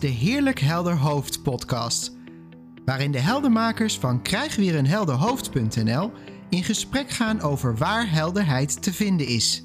de 0.00 0.06
Heerlijk 0.06 0.60
Helder 0.60 0.96
Hoofd 0.96 1.42
podcast, 1.42 2.16
waarin 2.84 3.12
de 3.12 3.18
heldermakers 3.18 3.98
van 3.98 4.22
krijgweerenhelderhoofd.nl 4.22 6.12
in 6.48 6.64
gesprek 6.64 7.10
gaan 7.10 7.40
over 7.40 7.76
waar 7.76 8.10
helderheid 8.10 8.82
te 8.82 8.92
vinden 8.92 9.26
is. 9.26 9.64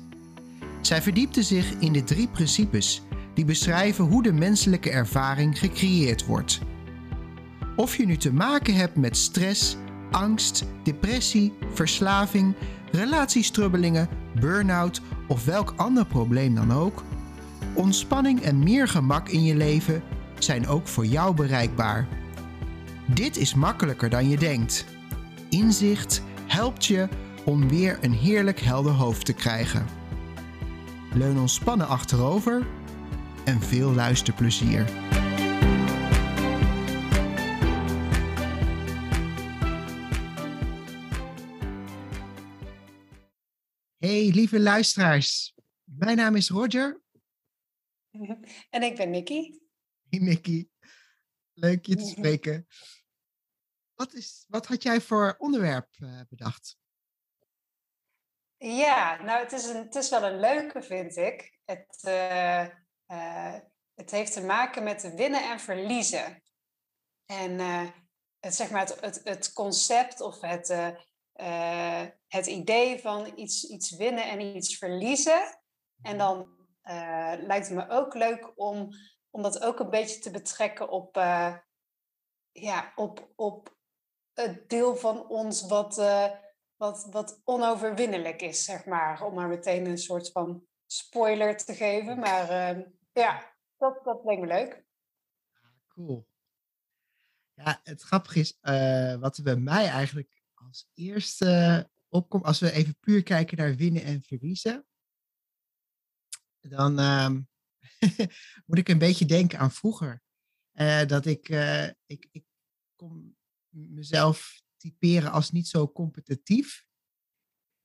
Zij 0.82 1.02
verdiepte 1.02 1.44
zich 1.44 1.74
in 1.80 1.94
de 1.94 2.04
drie 2.04 2.28
principes 2.28 3.02
die 3.34 3.46
beschrijven 3.46 4.06
hoe 4.06 4.24
de 4.24 4.34
menselijke 4.34 4.90
ervaring 4.90 5.60
gecreëerd 5.60 6.26
wordt. 6.26 6.60
Of 7.76 7.98
je 7.98 8.06
nu 8.06 8.18
te 8.18 8.34
maken 8.34 8.76
hebt 8.76 8.96
met 8.96 9.18
stress, 9.18 9.78
angst, 10.12 10.66
depressie, 10.84 11.54
verslaving, 11.74 12.56
relatiestrubbelingen, 12.92 14.10
burn-out 14.40 15.02
of 15.28 15.46
welk 15.46 15.74
ander 15.76 16.06
probleem 16.06 16.56
dan 16.56 16.74
ook, 16.74 17.04
ontspanning 17.74 18.42
en 18.42 18.64
meer 18.64 18.88
gemak 18.88 19.30
in 19.30 19.44
je 19.44 19.56
leven 19.56 20.04
zijn 20.44 20.68
ook 20.68 20.88
voor 20.88 21.06
jou 21.06 21.36
bereikbaar. 21.36 22.08
Dit 23.14 23.38
is 23.38 23.54
makkelijker 23.54 24.10
dan 24.10 24.30
je 24.30 24.38
denkt. 24.38 24.86
Inzicht 25.50 26.24
helpt 26.48 26.86
je 26.86 27.08
om 27.46 27.70
weer 27.70 27.98
een 28.02 28.14
heerlijk 28.14 28.60
helder 28.60 28.92
hoofd 28.92 29.26
te 29.26 29.34
krijgen. 29.34 29.86
Leun 31.14 31.40
ontspannen 31.40 31.88
achterover 31.88 32.68
en 33.46 33.62
veel 33.62 33.94
luisterplezier. 33.94 34.86
Hey 43.98 44.32
lieve 44.34 44.60
luisteraars, 44.60 45.54
mijn 45.84 46.18
naam 46.18 46.36
is 46.36 46.50
Roger. 46.50 47.02
En 48.70 48.84
ik 48.84 48.96
ben 48.96 49.10
Nicky. 49.10 49.61
Nicky, 50.20 50.70
leuk 51.54 51.86
je 51.86 51.96
te 51.96 52.06
spreken. 52.06 52.68
Wat, 53.96 54.14
is, 54.14 54.46
wat 54.48 54.66
had 54.66 54.84
jij 54.84 55.02
voor 55.02 55.36
onderwerp 55.38 55.90
uh, 56.00 56.22
bedacht? 56.30 56.80
Ja, 58.58 59.22
nou 59.22 59.44
het 59.44 59.52
is, 59.52 59.66
een, 59.66 59.84
het 59.84 59.96
is 59.96 60.10
wel 60.10 60.24
een 60.24 60.40
leuke 60.40 60.82
vind 60.82 61.16
ik. 61.16 61.60
Het, 61.66 62.02
uh, 62.08 62.68
uh, 63.08 63.60
het 63.94 64.12
heeft 64.12 64.34
te 64.34 64.42
maken 64.42 64.84
met 64.84 65.14
winnen 65.16 65.52
en 65.52 65.60
verliezen. 65.60 66.44
En 67.26 67.60
het, 68.40 68.56
zeg 68.56 68.70
maar 68.70 68.82
het, 68.82 69.00
het, 69.02 69.22
het 69.24 69.54
concept 69.54 70.22
of 70.22 70.42
het, 70.42 70.68
het 72.28 72.46
idee 72.46 73.00
van 73.00 73.32
iets, 73.36 73.64
iets 73.64 73.96
winnen 73.96 74.30
en 74.30 74.40
iets 74.40 74.78
verliezen. 74.78 75.62
En 76.02 76.18
dan 76.18 76.68
lijkt 77.42 77.68
het 77.68 77.78
me 77.78 77.90
ook 77.90 78.14
leuk 78.14 78.52
om, 78.56 78.90
om 79.32 79.42
dat 79.42 79.62
ook 79.62 79.80
een 79.80 79.90
beetje 79.90 80.20
te 80.20 80.32
betrekken 80.32 80.90
op, 80.90 81.18
uh, 81.18 81.58
ja, 82.52 82.92
op, 82.96 83.32
op 83.36 83.78
het 84.34 84.70
deel 84.70 84.96
van 84.96 85.28
ons 85.28 85.68
wat, 85.68 85.98
uh, 85.98 86.32
wat, 86.76 87.08
wat 87.12 87.42
onoverwinnelijk 87.44 88.42
is, 88.42 88.64
zeg 88.64 88.86
maar. 88.86 89.24
Om 89.24 89.34
maar 89.34 89.48
meteen 89.48 89.86
een 89.86 89.98
soort 89.98 90.32
van 90.32 90.66
spoiler 90.86 91.58
te 91.58 91.74
geven. 91.74 92.20
Maar 92.20 92.50
ehm, 92.50 92.84
ja, 93.14 93.56
dat, 93.78 94.04
dat 94.04 94.24
lijkt 94.24 94.42
me 94.42 94.48
leuk. 94.48 94.84
Cool. 95.88 96.30
Ja, 97.54 97.80
het 97.84 98.02
grappige 98.02 98.40
is, 98.40 98.58
wat 99.20 99.38
er 99.38 99.44
bij 99.44 99.56
mij 99.56 99.88
eigenlijk 99.88 100.42
als 100.54 100.90
eerste 100.94 101.90
opkomt, 102.08 102.44
als 102.44 102.60
we 102.60 102.72
even 102.72 102.98
puur 103.00 103.24
kijken 103.24 103.58
naar 103.58 103.76
winnen 103.76 104.04
en 104.04 104.22
verliezen 104.22 104.86
dan 106.70 107.00
uh, 107.00 107.30
moet 108.66 108.78
ik 108.78 108.90
een 108.90 108.98
beetje 108.98 109.26
denken 109.26 109.60
aan 109.60 109.72
vroeger. 109.72 110.22
Uh, 110.74 111.06
dat 111.06 111.26
ik, 111.26 111.50
uh, 111.50 111.88
ik, 112.06 112.28
ik 112.32 112.46
kon 112.96 113.38
mezelf 113.70 114.62
typeren 114.78 115.32
als 115.32 115.52
niet 115.52 115.68
zo 115.68 115.92
competitief. 115.92 116.86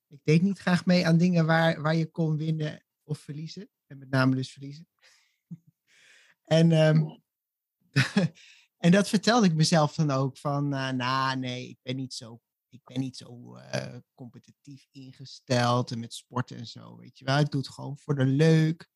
Ik 0.09 0.21
deed 0.23 0.43
niet 0.43 0.59
graag 0.59 0.87
mee 0.87 1.07
aan 1.07 1.19
dingen 1.19 1.47
waar, 1.47 1.83
waar 1.83 1.95
je 1.95 2.11
kon 2.11 2.37
winnen 2.37 2.85
of 3.03 3.19
verliezen. 3.19 3.69
En 3.87 3.99
met 3.99 4.11
name 4.11 4.35
dus 4.35 4.53
verliezen. 4.53 4.89
en, 6.45 6.73
um, 6.73 7.23
en 8.85 8.91
dat 8.91 9.09
vertelde 9.09 9.47
ik 9.47 9.55
mezelf 9.55 9.95
dan 9.95 10.11
ook 10.11 10.39
van, 10.39 10.75
uh, 10.75 10.91
nou 10.91 11.39
nee, 11.39 11.69
ik 11.69 11.79
ben 11.83 11.97
niet 11.97 12.15
zo 12.15 12.41
ik 12.77 12.85
ben 12.85 13.01
niet 13.01 13.17
zo 13.17 13.57
competitief 14.15 14.89
ingesteld 14.91 15.91
en 15.91 15.99
met 15.99 16.15
sporten 16.15 16.57
en 16.57 16.67
zo, 16.67 16.97
weet 16.97 17.19
je 17.19 17.25
wel. 17.25 17.39
Ik 17.39 17.51
doe 17.51 17.61
het 17.61 17.71
gewoon 17.71 17.99
voor 17.99 18.15
de 18.15 18.25
leuk. 18.25 18.89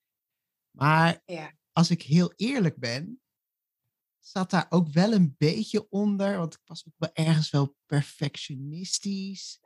Maar 0.71 1.23
ja. 1.25 1.53
als 1.73 1.91
ik 1.91 2.03
heel 2.03 2.33
eerlijk 2.37 2.77
ben, 2.77 3.21
zat 4.19 4.51
daar 4.51 4.67
ook 4.69 4.89
wel 4.89 5.13
een 5.13 5.35
beetje 5.39 5.89
onder, 5.91 6.39
want 6.39 6.55
ik 6.55 6.61
was 6.65 6.87
ook 6.87 6.95
wel 6.97 7.27
ergens 7.27 7.51
wel 7.51 7.77
perfectionistisch 7.87 9.61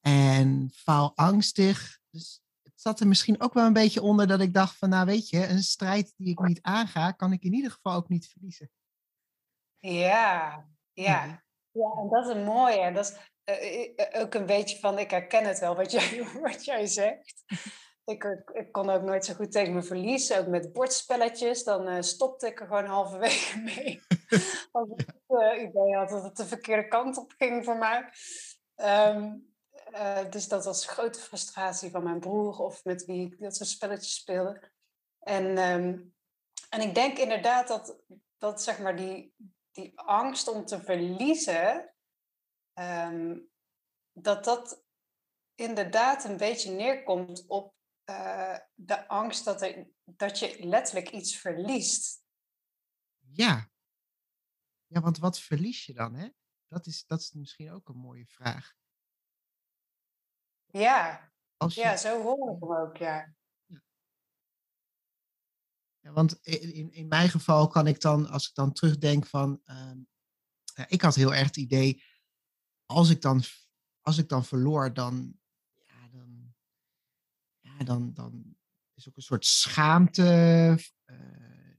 en 0.00 0.70
faalangstig. 0.74 1.98
Dus 2.10 2.40
het 2.62 2.80
zat 2.80 3.00
er 3.00 3.06
misschien 3.06 3.40
ook 3.40 3.54
wel 3.54 3.66
een 3.66 3.72
beetje 3.72 4.02
onder 4.02 4.26
dat 4.26 4.40
ik 4.40 4.54
dacht 4.54 4.76
van, 4.76 4.88
nou 4.88 5.06
weet 5.06 5.28
je, 5.28 5.46
een 5.46 5.62
strijd 5.62 6.14
die 6.16 6.30
ik 6.30 6.40
niet 6.40 6.62
aanga, 6.62 7.12
kan 7.12 7.32
ik 7.32 7.42
in 7.42 7.54
ieder 7.54 7.70
geval 7.70 7.94
ook 7.94 8.08
niet 8.08 8.28
verliezen. 8.28 8.70
Ja, 9.78 10.66
ja. 10.92 11.46
Ja, 11.70 11.90
en 12.00 12.08
dat 12.08 12.26
is 12.26 12.34
een 12.34 12.44
mooie. 12.44 12.92
Dat 12.92 13.04
is 13.04 13.16
uh, 13.48 14.22
ook 14.22 14.34
een 14.34 14.46
beetje 14.46 14.78
van, 14.78 14.98
ik 14.98 15.10
herken 15.10 15.44
het 15.44 15.58
wel 15.58 15.76
wat 15.76 15.90
jij, 15.90 16.24
wat 16.42 16.64
jij 16.64 16.86
zegt. 16.86 17.44
Ik, 18.08 18.24
ik 18.52 18.72
kon 18.72 18.90
ook 18.90 19.02
nooit 19.02 19.24
zo 19.24 19.34
goed 19.34 19.52
tegen 19.52 19.74
me 19.74 19.82
verliezen. 19.82 20.38
Ook 20.38 20.46
met 20.46 20.72
bordspelletjes, 20.72 21.64
dan 21.64 21.88
uh, 21.88 22.00
stopte 22.00 22.46
ik 22.46 22.60
er 22.60 22.66
gewoon 22.66 22.84
halverwege 22.84 23.58
mee. 23.74 24.02
Als 24.72 24.88
ik 24.96 25.06
het 25.06 25.22
uh, 25.28 25.62
idee 25.62 25.96
had 25.96 26.08
dat 26.08 26.22
het 26.22 26.36
de 26.36 26.46
verkeerde 26.46 26.88
kant 26.88 27.16
op 27.16 27.34
ging 27.38 27.64
voor 27.64 27.76
mij. 27.76 28.10
Uh, 28.76 30.30
dus 30.30 30.48
dat 30.48 30.64
was 30.64 30.86
grote 30.86 31.20
frustratie 31.20 31.90
van 31.90 32.02
mijn 32.02 32.20
broer 32.20 32.58
of 32.58 32.84
met 32.84 33.04
wie 33.04 33.26
ik 33.26 33.40
dat 33.40 33.56
soort 33.56 33.68
spelletjes 33.68 34.14
speelde. 34.14 34.70
En, 35.18 35.58
um, 35.58 36.14
en 36.70 36.80
ik 36.80 36.94
denk 36.94 37.18
inderdaad 37.18 37.68
dat, 37.68 37.98
dat 38.38 38.62
zeg 38.62 38.78
maar 38.78 38.96
die, 38.96 39.34
die 39.72 40.00
angst 40.00 40.48
om 40.48 40.64
te 40.64 40.80
verliezen, 40.80 41.94
um, 42.74 43.50
dat 44.12 44.44
dat 44.44 44.82
inderdaad 45.54 46.24
een 46.24 46.36
beetje 46.36 46.70
neerkomt 46.70 47.44
op 47.46 47.76
uh, 48.10 48.58
de 48.74 49.08
angst 49.08 49.44
dat, 49.44 49.62
er, 49.62 49.88
dat 50.04 50.38
je 50.38 50.66
letterlijk 50.66 51.10
iets 51.10 51.36
verliest. 51.36 52.24
Ja. 53.18 53.70
Ja, 54.86 55.00
want 55.00 55.18
wat 55.18 55.40
verlies 55.40 55.86
je 55.86 55.92
dan, 55.92 56.14
hè? 56.14 56.28
Dat 56.66 56.86
is, 56.86 57.06
dat 57.06 57.20
is 57.20 57.32
misschien 57.32 57.70
ook 57.72 57.88
een 57.88 57.96
mooie 57.96 58.26
vraag. 58.26 58.76
Ja, 60.66 61.32
Als 61.56 61.74
je... 61.74 61.80
ja 61.80 61.96
zo 61.96 62.22
hoor 62.22 62.54
ik 62.54 62.60
hem 62.60 62.76
ook, 62.76 62.96
ja. 62.96 63.34
Ja, 65.98 66.12
want 66.12 66.46
in, 66.46 66.92
in 66.92 67.08
mijn 67.08 67.28
geval 67.28 67.68
kan 67.68 67.86
ik 67.86 68.00
dan, 68.00 68.28
als 68.28 68.48
ik 68.48 68.54
dan 68.54 68.72
terugdenk 68.72 69.26
van, 69.26 69.60
ja, 70.74 70.88
ik 70.88 71.02
had 71.02 71.14
heel 71.14 71.34
erg 71.34 71.46
het 71.46 71.56
idee, 71.56 72.04
als 72.86 73.10
ik 73.10 73.20
dan, 73.20 73.42
als 74.00 74.18
ik 74.18 74.28
dan 74.28 74.44
verloor, 74.44 74.94
dan, 74.94 75.37
dan, 77.84 78.12
dan 78.12 78.56
is 78.94 79.08
ook 79.08 79.16
een 79.16 79.22
soort 79.22 79.46
schaamte. 79.46 80.78
Uh, 81.06 81.76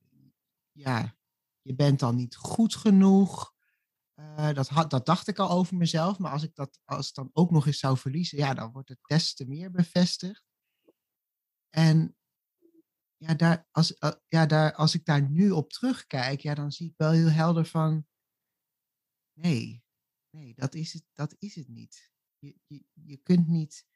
ja, 0.72 1.18
je 1.62 1.76
bent 1.76 2.00
dan 2.00 2.16
niet 2.16 2.36
goed 2.36 2.76
genoeg. 2.76 3.54
Uh, 4.20 4.54
dat, 4.54 4.68
had, 4.68 4.90
dat 4.90 5.06
dacht 5.06 5.28
ik 5.28 5.40
al 5.40 5.50
over 5.50 5.78
mezelf, 5.78 6.20
maar 6.20 6.32
als 6.32 6.44
ik 6.44 6.56
dat 6.56 6.80
als 6.86 7.14
dan 7.14 7.30
ook 7.34 7.52
nog 7.52 7.66
eens 7.66 7.80
zou 7.80 7.98
verliezen, 7.98 8.38
ja, 8.38 8.54
dan 8.54 8.72
wordt 8.72 8.90
het 8.90 9.00
des 9.02 9.34
te 9.34 9.48
meer 9.48 9.72
bevestigd. 9.72 10.44
En 11.70 12.18
ja, 13.18 13.34
daar, 13.34 13.68
als, 13.72 13.96
uh, 14.00 14.12
ja, 14.28 14.46
daar, 14.46 14.74
als 14.74 14.94
ik 14.94 15.06
daar 15.06 15.30
nu 15.30 15.52
op 15.52 15.72
terugkijk, 15.72 16.40
ja, 16.40 16.54
dan 16.54 16.72
zie 16.72 16.90
ik 16.90 16.98
wel 16.98 17.12
heel 17.12 17.30
helder 17.30 17.66
van, 17.66 18.08
nee, 19.34 19.84
nee, 20.30 20.54
dat 20.54 20.74
is 20.74 20.94
het, 20.94 21.06
dat 21.14 21.36
is 21.40 21.56
het 21.56 21.68
niet. 21.68 22.12
Je, 22.38 22.56
je, 22.68 22.86
je 22.94 23.18
kunt 23.18 23.48
niet, 23.48 23.88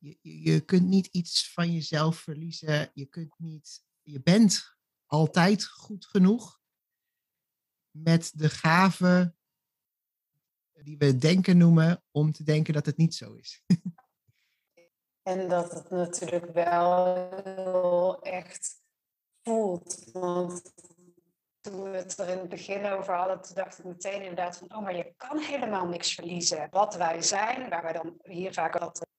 je, 0.00 0.18
je 0.42 0.60
kunt 0.60 0.86
niet 0.86 1.06
iets 1.06 1.52
van 1.52 1.72
jezelf 1.72 2.16
verliezen. 2.16 2.90
Je 2.94 3.06
kunt 3.06 3.34
niet, 3.38 3.84
je 4.02 4.22
bent 4.22 4.76
altijd 5.06 5.66
goed 5.66 6.06
genoeg 6.06 6.60
met 7.90 8.32
de 8.34 8.48
gave 8.48 9.34
die 10.72 10.98
we 10.98 11.16
denken 11.16 11.56
noemen, 11.56 12.02
om 12.10 12.32
te 12.32 12.42
denken 12.42 12.74
dat 12.74 12.86
het 12.86 12.96
niet 12.96 13.14
zo 13.14 13.32
is. 13.32 13.62
En 15.22 15.48
dat 15.48 15.72
het 15.72 15.90
natuurlijk 15.90 16.52
wel 16.52 18.22
echt 18.22 18.82
voelt. 19.42 20.04
Want 20.12 20.72
toen 21.60 21.82
we 21.82 21.96
het 21.96 22.18
er 22.18 22.28
in 22.28 22.38
het 22.38 22.48
begin 22.48 22.86
over 22.86 23.14
hadden, 23.14 23.40
toen 23.40 23.54
dacht 23.54 23.78
ik 23.78 23.84
meteen 23.84 24.20
inderdaad 24.20 24.56
van, 24.56 24.74
oh, 24.74 24.82
maar 24.82 24.96
je 24.96 25.14
kan 25.16 25.38
helemaal 25.38 25.86
niks 25.86 26.14
verliezen. 26.14 26.68
Wat 26.70 26.94
wij 26.94 27.22
zijn, 27.22 27.68
waar 27.68 27.82
wij 27.82 27.92
dan 27.92 28.18
hier 28.22 28.52
vaak 28.52 28.76
altijd, 28.76 29.09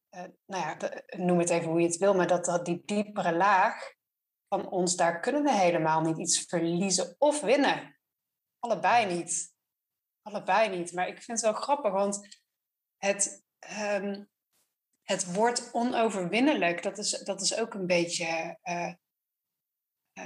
nou 0.46 0.64
ja, 0.64 0.78
noem 1.18 1.40
het 1.40 1.50
even 1.50 1.70
hoe 1.70 1.82
je 1.82 1.88
het 1.88 1.98
wil, 1.98 2.14
maar 2.14 2.28
dat, 2.28 2.46
dat 2.46 2.66
die 2.66 2.82
diepere 2.86 3.36
laag, 3.36 3.94
van 4.54 4.70
ons, 4.70 4.96
daar 4.96 5.20
kunnen 5.20 5.44
we 5.44 5.54
helemaal 5.54 6.02
niet 6.02 6.18
iets 6.18 6.46
verliezen 6.46 7.16
of 7.18 7.42
winnen. 7.42 8.00
Allebei 8.60 9.16
niet. 9.16 9.54
Allebei 10.22 10.78
niet. 10.78 10.94
Maar 10.94 11.08
ik 11.08 11.22
vind 11.22 11.42
het 11.42 11.52
wel 11.52 11.62
grappig, 11.62 11.92
want 11.92 12.42
het, 12.98 13.46
um, 13.80 14.30
het 15.02 15.34
woord 15.34 15.74
onoverwinnelijk, 15.74 16.84
dat 16.84 16.98
is, 16.98 17.10
dat 17.10 17.42
is 17.42 17.58
ook 17.58 17.74
een 17.74 17.88
beetje 17.88 18.60
uh, 18.64 18.94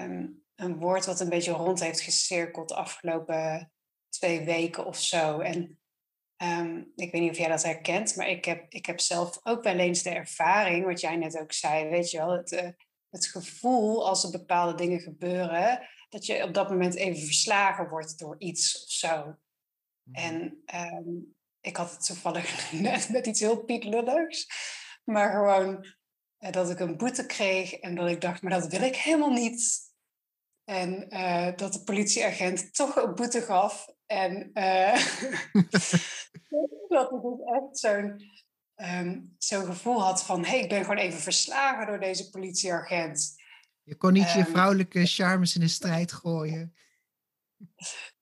um, 0.01 0.45
een 0.55 0.77
woord 0.77 1.05
wat 1.05 1.19
een 1.19 1.29
beetje 1.29 1.51
rond 1.51 1.79
heeft 1.79 2.01
gecirkeld 2.01 2.69
de 2.69 2.75
afgelopen 2.75 3.71
twee 4.09 4.45
weken 4.45 4.85
of 4.85 4.97
zo. 4.97 5.39
En 5.39 5.79
um, 6.37 6.91
ik 6.95 7.11
weet 7.11 7.21
niet 7.21 7.31
of 7.31 7.37
jij 7.37 7.47
dat 7.47 7.63
herkent, 7.63 8.15
maar 8.15 8.29
ik 8.29 8.45
heb, 8.45 8.65
ik 8.69 8.85
heb 8.85 8.99
zelf 8.99 9.39
ook 9.43 9.63
wel 9.63 9.77
eens 9.77 10.03
de 10.03 10.09
ervaring, 10.09 10.85
wat 10.85 10.99
jij 10.99 11.15
net 11.15 11.39
ook 11.39 11.51
zei, 11.51 11.89
weet 11.89 12.11
je 12.11 12.17
wel, 12.17 12.31
het, 12.31 12.51
uh, 12.51 12.69
het 13.09 13.25
gevoel 13.25 14.07
als 14.07 14.23
er 14.23 14.31
bepaalde 14.31 14.75
dingen 14.75 14.99
gebeuren, 14.99 15.87
dat 16.09 16.25
je 16.25 16.43
op 16.43 16.53
dat 16.53 16.69
moment 16.69 16.95
even 16.95 17.25
verslagen 17.25 17.89
wordt 17.89 18.19
door 18.19 18.35
iets 18.39 18.83
of 18.83 18.89
zo. 18.89 19.35
Mhm. 20.03 20.23
En 20.23 20.63
um, 20.75 21.35
ik 21.61 21.77
had 21.77 21.91
het 21.91 22.05
toevallig 22.05 22.71
net 22.87 23.09
met 23.09 23.27
iets 23.27 23.39
heel 23.39 23.63
pietlulligs, 23.63 24.47
maar 25.03 25.31
gewoon 25.31 25.85
uh, 26.39 26.51
dat 26.51 26.69
ik 26.69 26.79
een 26.79 26.97
boete 26.97 27.25
kreeg 27.25 27.73
en 27.73 27.95
dat 27.95 28.09
ik 28.09 28.21
dacht, 28.21 28.41
maar 28.41 28.59
dat 28.59 28.71
wil 28.71 28.81
ik 28.81 28.95
helemaal 28.95 29.33
niet. 29.33 29.83
En 30.63 31.05
uh, 31.09 31.55
dat 31.55 31.73
de 31.73 31.83
politieagent 31.83 32.75
toch 32.75 32.95
een 32.95 33.15
boete 33.15 33.41
gaf. 33.41 33.94
En 34.05 34.51
uh, 34.53 35.05
dat 36.87 37.11
ik 37.11 37.21
dus 37.21 37.39
echt 37.45 37.79
zo'n 37.79 38.21
um, 38.75 39.35
zo'n 39.37 39.65
gevoel 39.65 40.01
had 40.01 40.23
van... 40.23 40.43
hé, 40.43 40.49
hey, 40.49 40.59
ik 40.59 40.69
ben 40.69 40.81
gewoon 40.81 40.97
even 40.97 41.19
verslagen 41.19 41.87
door 41.87 41.99
deze 41.99 42.29
politieagent. 42.29 43.35
Je 43.83 43.95
kon 43.95 44.13
niet 44.13 44.31
je 44.31 44.39
ehm, 44.39 44.51
vrouwelijke 44.51 45.05
charmes 45.05 45.55
in 45.55 45.61
de 45.61 45.67
strijd 45.67 46.11
gooien. 46.11 46.75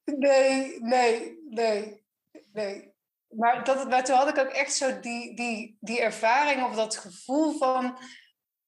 Nee, 0.03 0.80
nee, 0.80 1.39
nee, 1.50 2.03
nee. 2.51 2.91
Maar, 3.27 3.63
dat, 3.63 3.89
maar 3.89 4.03
toen 4.03 4.15
had 4.15 4.30
ik 4.30 4.38
ook 4.38 4.51
echt 4.51 4.74
zo 4.74 5.00
die, 5.00 5.35
die, 5.35 5.77
die 5.80 6.01
ervaring 6.01 6.63
of 6.63 6.75
dat 6.75 6.97
gevoel 6.97 7.57
van 7.57 7.97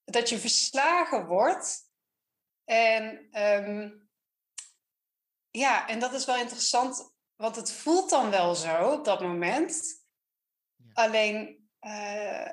dat 0.04 0.28
je 0.28 0.38
verslagen 0.38 1.26
wordt. 1.26 1.90
En 2.64 3.28
um, 3.42 4.05
ja, 5.58 5.88
en 5.88 5.98
dat 5.98 6.12
is 6.12 6.24
wel 6.24 6.36
interessant, 6.36 7.14
want 7.36 7.56
het 7.56 7.72
voelt 7.72 8.10
dan 8.10 8.30
wel 8.30 8.54
zo 8.54 8.92
op 8.92 9.04
dat 9.04 9.20
moment. 9.20 10.04
Ja. 10.76 10.84
Alleen, 10.92 11.68
uh, 11.80 12.48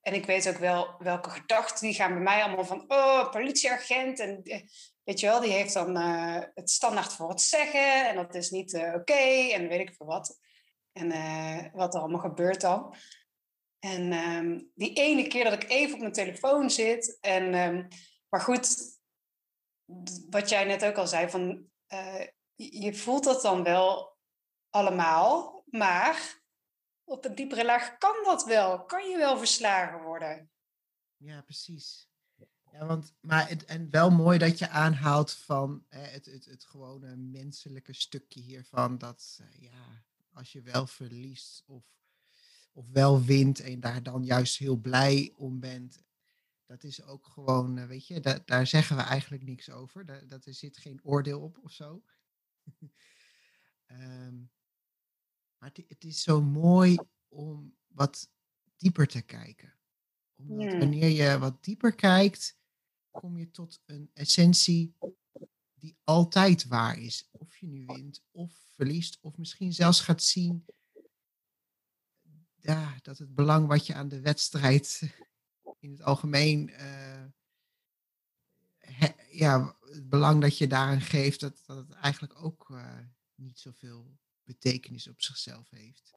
en 0.00 0.14
ik 0.14 0.26
weet 0.26 0.48
ook 0.48 0.58
wel 0.58 0.94
welke 0.98 1.30
gedachten 1.30 1.86
die 1.86 1.94
gaan 1.94 2.12
bij 2.12 2.22
mij 2.22 2.42
allemaal 2.42 2.64
van, 2.64 2.84
oh, 2.88 3.30
politieagent. 3.30 4.20
En 4.20 4.42
eh, 4.42 4.60
weet 5.04 5.20
je 5.20 5.26
wel, 5.26 5.40
die 5.40 5.52
heeft 5.52 5.72
dan 5.72 5.96
uh, 5.96 6.42
het 6.54 6.70
standaard 6.70 7.12
voor 7.12 7.28
het 7.28 7.40
zeggen. 7.40 8.08
En 8.08 8.16
dat 8.16 8.34
is 8.34 8.50
niet 8.50 8.72
uh, 8.72 8.82
oké. 8.82 8.96
Okay, 8.96 9.52
en 9.52 9.68
weet 9.68 9.88
ik 9.88 9.94
veel 9.94 10.06
wat. 10.06 10.38
En 10.92 11.08
wat 11.72 11.94
er 11.94 12.00
allemaal 12.00 12.20
gebeurt 12.20 12.60
dan. 12.60 12.94
En 13.78 14.12
um, 14.12 14.70
die 14.74 14.92
ene 14.92 15.26
keer 15.26 15.44
dat 15.44 15.62
ik 15.62 15.70
even 15.70 15.94
op 15.94 16.00
mijn 16.00 16.12
telefoon 16.12 16.70
zit. 16.70 17.18
En, 17.20 17.54
um, 17.54 17.88
maar 18.28 18.40
goed, 18.40 18.76
wat 20.30 20.48
jij 20.48 20.64
net 20.64 20.84
ook 20.84 20.96
al 20.96 21.06
zei, 21.06 21.30
van 21.30 21.68
uh, 21.92 22.26
je 22.56 22.94
voelt 22.94 23.24
dat 23.24 23.42
dan 23.42 23.62
wel 23.62 24.16
allemaal, 24.70 25.62
maar 25.66 26.40
op 27.04 27.24
een 27.24 27.34
diepere 27.34 27.64
laag 27.64 27.98
kan 27.98 28.16
dat 28.24 28.44
wel. 28.44 28.84
Kan 28.84 29.08
je 29.08 29.16
wel 29.16 29.38
verslagen 29.38 30.02
worden. 30.02 30.50
Ja, 31.16 31.40
precies. 31.40 32.08
Ja, 32.72 32.86
want, 32.86 33.14
maar 33.20 33.48
het, 33.48 33.64
en 33.64 33.90
wel 33.90 34.10
mooi 34.10 34.38
dat 34.38 34.58
je 34.58 34.68
aanhaalt 34.68 35.32
van 35.32 35.84
het, 35.88 36.26
het, 36.26 36.44
het 36.44 36.64
gewone 36.64 37.16
menselijke 37.16 37.92
stukje 37.92 38.40
hiervan. 38.40 38.98
Dat 38.98 39.38
uh, 39.40 39.62
ja, 39.62 40.04
als 40.32 40.52
je 40.52 40.62
wel 40.62 40.86
verliest 40.86 41.62
of, 41.66 41.84
of 42.72 42.88
wel 42.88 43.22
wint 43.22 43.60
en 43.60 43.80
daar 43.80 44.02
dan 44.02 44.24
juist 44.24 44.58
heel 44.58 44.76
blij 44.76 45.32
om 45.36 45.60
bent 45.60 46.04
dat 46.66 46.84
is 46.84 47.02
ook 47.02 47.26
gewoon, 47.26 47.78
eh, 47.78 47.86
weet 47.86 48.06
je, 48.06 48.20
da 48.20 48.38
daar 48.44 48.66
zeggen 48.66 48.96
we 48.96 49.02
eigenlijk 49.02 49.42
niks 49.42 49.70
over. 49.70 50.06
Da 50.06 50.20
dat 50.20 50.46
er 50.46 50.54
zit 50.54 50.76
geen 50.76 51.00
oordeel 51.02 51.40
op 51.40 51.58
of 51.62 51.72
zo. 51.72 52.02
Um, 53.86 54.50
maar 55.58 55.70
het, 55.72 55.84
het, 55.88 56.04
is 56.04 56.22
zo 56.22 56.42
mooi 56.42 56.96
om 57.28 57.76
wat 57.86 58.30
dieper 58.76 59.06
te 59.06 59.22
kijken. 59.22 59.74
Omdat 60.34 60.70
hmm. 60.70 60.78
wanneer 60.78 61.08
je 61.08 61.38
wat 61.38 61.64
dieper 61.64 61.94
kijkt, 61.94 62.58
kom 63.10 63.38
je 63.38 63.50
tot 63.50 63.80
een 63.84 64.10
essentie 64.12 64.96
die 65.74 65.96
altijd 66.04 66.66
waar 66.66 66.98
is. 66.98 67.28
Of 67.32 67.56
je 67.56 67.66
nu 67.66 67.86
wint 67.86 68.22
of 68.30 68.66
verliest, 68.72 69.18
of 69.20 69.36
misschien 69.36 69.72
zelfs 69.72 70.00
gaat 70.00 70.22
zien 70.22 70.64
ja, 72.66 72.98
dat 73.02 73.18
het 73.18 73.34
belang 73.34 73.66
wat 73.66 73.86
je 73.86 73.94
aan 73.94 74.08
de 74.08 74.20
wedstrijd 74.20 75.02
in 75.84 75.90
het 75.90 76.02
algemeen 76.02 76.68
uh, 76.68 77.24
ja, 79.30 79.75
het 79.90 80.08
belang 80.08 80.40
dat 80.40 80.58
je 80.58 80.66
daaraan 80.66 81.00
geeft, 81.00 81.40
dat, 81.40 81.62
dat 81.66 81.76
het 81.76 81.92
eigenlijk 81.92 82.44
ook 82.44 82.68
uh, 82.70 82.98
niet 83.34 83.58
zoveel 83.58 84.18
betekenis 84.42 85.08
op 85.08 85.22
zichzelf 85.22 85.70
heeft. 85.70 86.14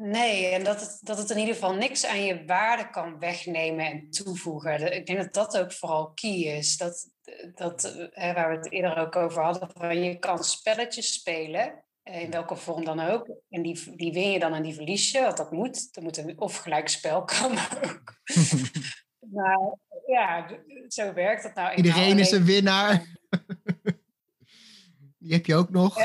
Nee, 0.00 0.46
en 0.46 0.64
dat 0.64 0.80
het, 0.80 0.98
dat 1.02 1.18
het 1.18 1.30
in 1.30 1.38
ieder 1.38 1.54
geval 1.54 1.74
niks 1.74 2.06
aan 2.06 2.22
je 2.22 2.44
waarde 2.44 2.90
kan 2.90 3.18
wegnemen 3.18 3.86
en 3.86 4.10
toevoegen. 4.10 4.92
Ik 4.92 5.06
denk 5.06 5.18
dat 5.18 5.34
dat 5.34 5.58
ook 5.58 5.72
vooral 5.72 6.12
key 6.12 6.30
is. 6.30 6.76
Dat, 6.76 7.10
dat 7.54 8.08
hè, 8.10 8.32
waar 8.32 8.48
we 8.50 8.56
het 8.56 8.72
eerder 8.72 8.96
ook 8.96 9.16
over 9.16 9.42
hadden, 9.42 9.70
van 9.74 10.02
je 10.02 10.18
kan 10.18 10.44
spelletjes 10.44 11.12
spelen 11.12 11.84
eh, 12.02 12.22
in 12.22 12.30
welke 12.30 12.56
vorm 12.56 12.84
dan 12.84 13.00
ook. 13.00 13.28
En 13.48 13.62
die, 13.62 13.96
die 13.96 14.12
win 14.12 14.30
je 14.30 14.38
dan 14.38 14.54
en 14.54 14.62
die 14.62 14.74
verlies 14.74 15.10
je, 15.10 15.20
want 15.20 15.36
dat 15.36 15.52
moet. 15.52 15.88
Er 15.96 16.02
moet 16.02 16.16
een 16.16 16.40
of 16.40 16.56
gelijkspel 16.56 17.24
kan 17.24 17.58
ook. 17.82 18.14
maar 19.30 19.58
ja, 20.06 20.46
zo 20.88 21.12
werkt 21.12 21.42
dat 21.42 21.54
nou. 21.54 21.74
Iedereen 21.74 22.18
is 22.18 22.30
een 22.30 22.44
winnaar. 22.44 23.06
die 25.18 25.32
heb 25.32 25.46
je 25.46 25.54
ook 25.54 25.70
nog. 25.70 25.98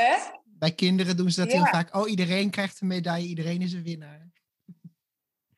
Bij 0.44 0.72
kinderen 0.72 1.16
doen 1.16 1.30
ze 1.30 1.40
dat 1.40 1.52
heel 1.52 1.66
vaak. 1.66 1.96
Oh, 1.96 2.10
iedereen 2.10 2.50
krijgt 2.50 2.80
een 2.80 2.86
medaille, 2.86 3.28
iedereen 3.28 3.62
is 3.62 3.72
een 3.72 3.82
winnaar. 3.82 4.30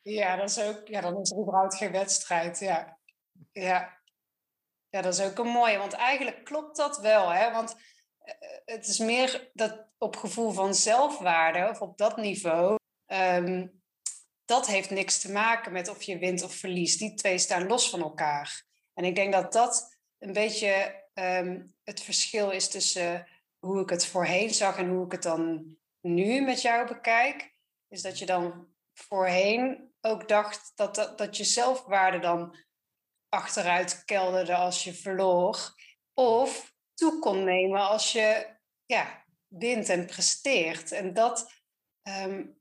ja, 0.02 0.36
dat 0.36 0.50
is 0.50 0.60
ook, 0.62 0.88
ja, 0.88 1.00
dan 1.00 1.20
is 1.20 1.30
er 1.30 1.38
überhaupt 1.38 1.76
geen 1.76 1.92
wedstrijd. 1.92 2.58
Ja. 2.58 2.98
Ja. 3.52 3.98
ja, 4.88 5.02
dat 5.02 5.14
is 5.14 5.20
ook 5.20 5.38
een 5.38 5.52
mooie. 5.52 5.78
Want 5.78 5.92
eigenlijk 5.92 6.44
klopt 6.44 6.76
dat 6.76 7.00
wel. 7.00 7.32
Hè? 7.32 7.52
Want 7.52 7.76
eh, 8.18 8.34
het 8.64 8.86
is 8.86 8.98
meer 8.98 9.50
dat 9.52 9.86
op 9.98 10.16
gevoel 10.16 10.50
van 10.50 10.74
zelfwaarde 10.74 11.68
of 11.68 11.80
op 11.80 11.98
dat 11.98 12.16
niveau. 12.16 12.76
Um, 13.06 13.75
dat 14.46 14.66
heeft 14.66 14.90
niks 14.90 15.18
te 15.18 15.32
maken 15.32 15.72
met 15.72 15.88
of 15.88 16.02
je 16.02 16.18
wint 16.18 16.42
of 16.42 16.54
verliest. 16.54 16.98
Die 16.98 17.14
twee 17.14 17.38
staan 17.38 17.66
los 17.66 17.90
van 17.90 18.02
elkaar. 18.02 18.64
En 18.94 19.04
ik 19.04 19.14
denk 19.14 19.32
dat 19.32 19.52
dat 19.52 19.98
een 20.18 20.32
beetje 20.32 21.04
um, 21.14 21.74
het 21.84 22.00
verschil 22.00 22.50
is 22.50 22.68
tussen 22.68 23.26
hoe 23.58 23.80
ik 23.80 23.90
het 23.90 24.06
voorheen 24.06 24.54
zag 24.54 24.78
en 24.78 24.88
hoe 24.88 25.04
ik 25.04 25.12
het 25.12 25.22
dan 25.22 25.76
nu 26.00 26.40
met 26.40 26.62
jou 26.62 26.86
bekijk. 26.86 27.54
Is 27.88 28.02
dat 28.02 28.18
je 28.18 28.26
dan 28.26 28.68
voorheen 28.94 29.94
ook 30.00 30.28
dacht 30.28 30.72
dat, 30.74 30.94
dat, 30.94 31.18
dat 31.18 31.36
je 31.36 31.44
zelfwaarde 31.44 32.18
dan 32.18 32.56
achteruit 33.28 34.04
kelderde 34.04 34.54
als 34.54 34.84
je 34.84 34.94
verloor. 34.94 35.74
Of 36.14 36.74
toe 36.94 37.18
kon 37.18 37.44
nemen 37.44 37.88
als 37.88 38.12
je 38.12 38.56
ja, 38.86 39.24
wint 39.48 39.88
en 39.88 40.06
presteert. 40.06 40.92
En 40.92 41.14
dat, 41.14 41.52
um, 42.02 42.60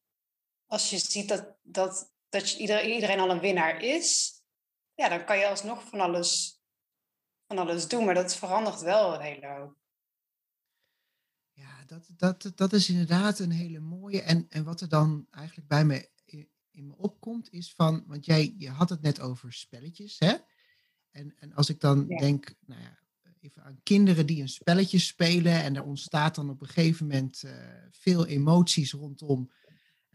als 0.75 0.89
je 0.89 0.97
ziet 0.97 1.27
dat, 1.27 1.57
dat, 1.63 2.13
dat 2.29 2.51
iedereen, 2.51 2.93
iedereen 2.93 3.19
al 3.19 3.29
een 3.29 3.39
winnaar 3.39 3.81
is, 3.81 4.33
ja, 4.95 5.09
dan 5.09 5.25
kan 5.25 5.37
je 5.37 5.47
alsnog 5.47 5.89
van 5.89 5.99
alles, 5.99 6.61
van 7.47 7.57
alles 7.57 7.87
doen. 7.87 8.05
Maar 8.05 8.13
dat 8.13 8.35
verandert 8.35 8.81
wel 8.81 9.13
een 9.13 9.21
hele 9.21 9.47
hoop. 9.47 9.77
Ja, 11.51 11.83
dat, 11.85 12.09
dat, 12.17 12.51
dat 12.55 12.73
is 12.73 12.89
inderdaad 12.89 13.39
een 13.39 13.51
hele 13.51 13.79
mooie. 13.79 14.21
En, 14.21 14.45
en 14.49 14.63
wat 14.63 14.81
er 14.81 14.89
dan 14.89 15.27
eigenlijk 15.31 15.67
bij 15.67 15.85
me 15.85 16.09
in, 16.71 16.87
me 16.87 16.95
opkomt, 16.97 17.51
is 17.51 17.73
van, 17.73 18.03
want 18.07 18.25
jij 18.25 18.53
je 18.57 18.69
had 18.69 18.89
het 18.89 19.01
net 19.01 19.19
over 19.19 19.53
spelletjes, 19.53 20.19
hè? 20.19 20.33
En, 21.11 21.35
en 21.39 21.53
als 21.53 21.69
ik 21.69 21.79
dan 21.79 22.07
denk, 22.07 22.53
nou 22.65 22.81
ja, 22.81 22.99
even 23.39 23.63
aan 23.63 23.79
kinderen 23.83 24.25
die 24.25 24.41
een 24.41 24.49
spelletje 24.49 24.99
spelen 24.99 25.63
en 25.63 25.75
er 25.75 25.83
ontstaat 25.83 26.35
dan 26.35 26.49
op 26.49 26.61
een 26.61 26.67
gegeven 26.67 27.07
moment 27.07 27.43
uh, 27.45 27.51
veel 27.91 28.25
emoties 28.25 28.91
rondom. 28.91 29.51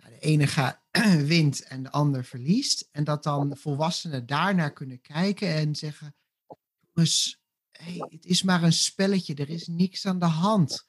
Nou, 0.01 0.13
de 0.13 0.19
ene 0.19 0.47
gaat, 0.47 0.83
wint 1.35 1.63
en 1.63 1.83
de 1.83 1.91
ander 1.91 2.25
verliest. 2.25 2.89
En 2.93 3.05
dat 3.05 3.23
dan 3.23 3.57
volwassenen 3.57 4.27
daarnaar 4.27 4.73
kunnen 4.73 5.01
kijken 5.01 5.49
en 5.49 5.75
zeggen: 5.75 6.15
Jongens, 6.81 7.43
hey, 7.71 8.07
het 8.09 8.25
is 8.25 8.43
maar 8.43 8.63
een 8.63 8.73
spelletje, 8.73 9.35
er 9.35 9.49
is 9.49 9.67
niks 9.67 10.07
aan 10.07 10.19
de 10.19 10.25
hand. 10.25 10.89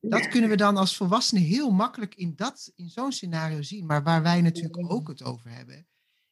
Dat 0.00 0.28
kunnen 0.28 0.50
we 0.50 0.56
dan 0.56 0.76
als 0.76 0.96
volwassenen 0.96 1.42
heel 1.42 1.70
makkelijk 1.70 2.14
in, 2.14 2.36
dat, 2.36 2.72
in 2.74 2.88
zo'n 2.88 3.12
scenario 3.12 3.62
zien. 3.62 3.86
Maar 3.86 4.02
waar 4.02 4.22
wij 4.22 4.40
natuurlijk 4.40 4.92
ook 4.92 5.08
het 5.08 5.22
over 5.22 5.50
hebben, 5.50 5.86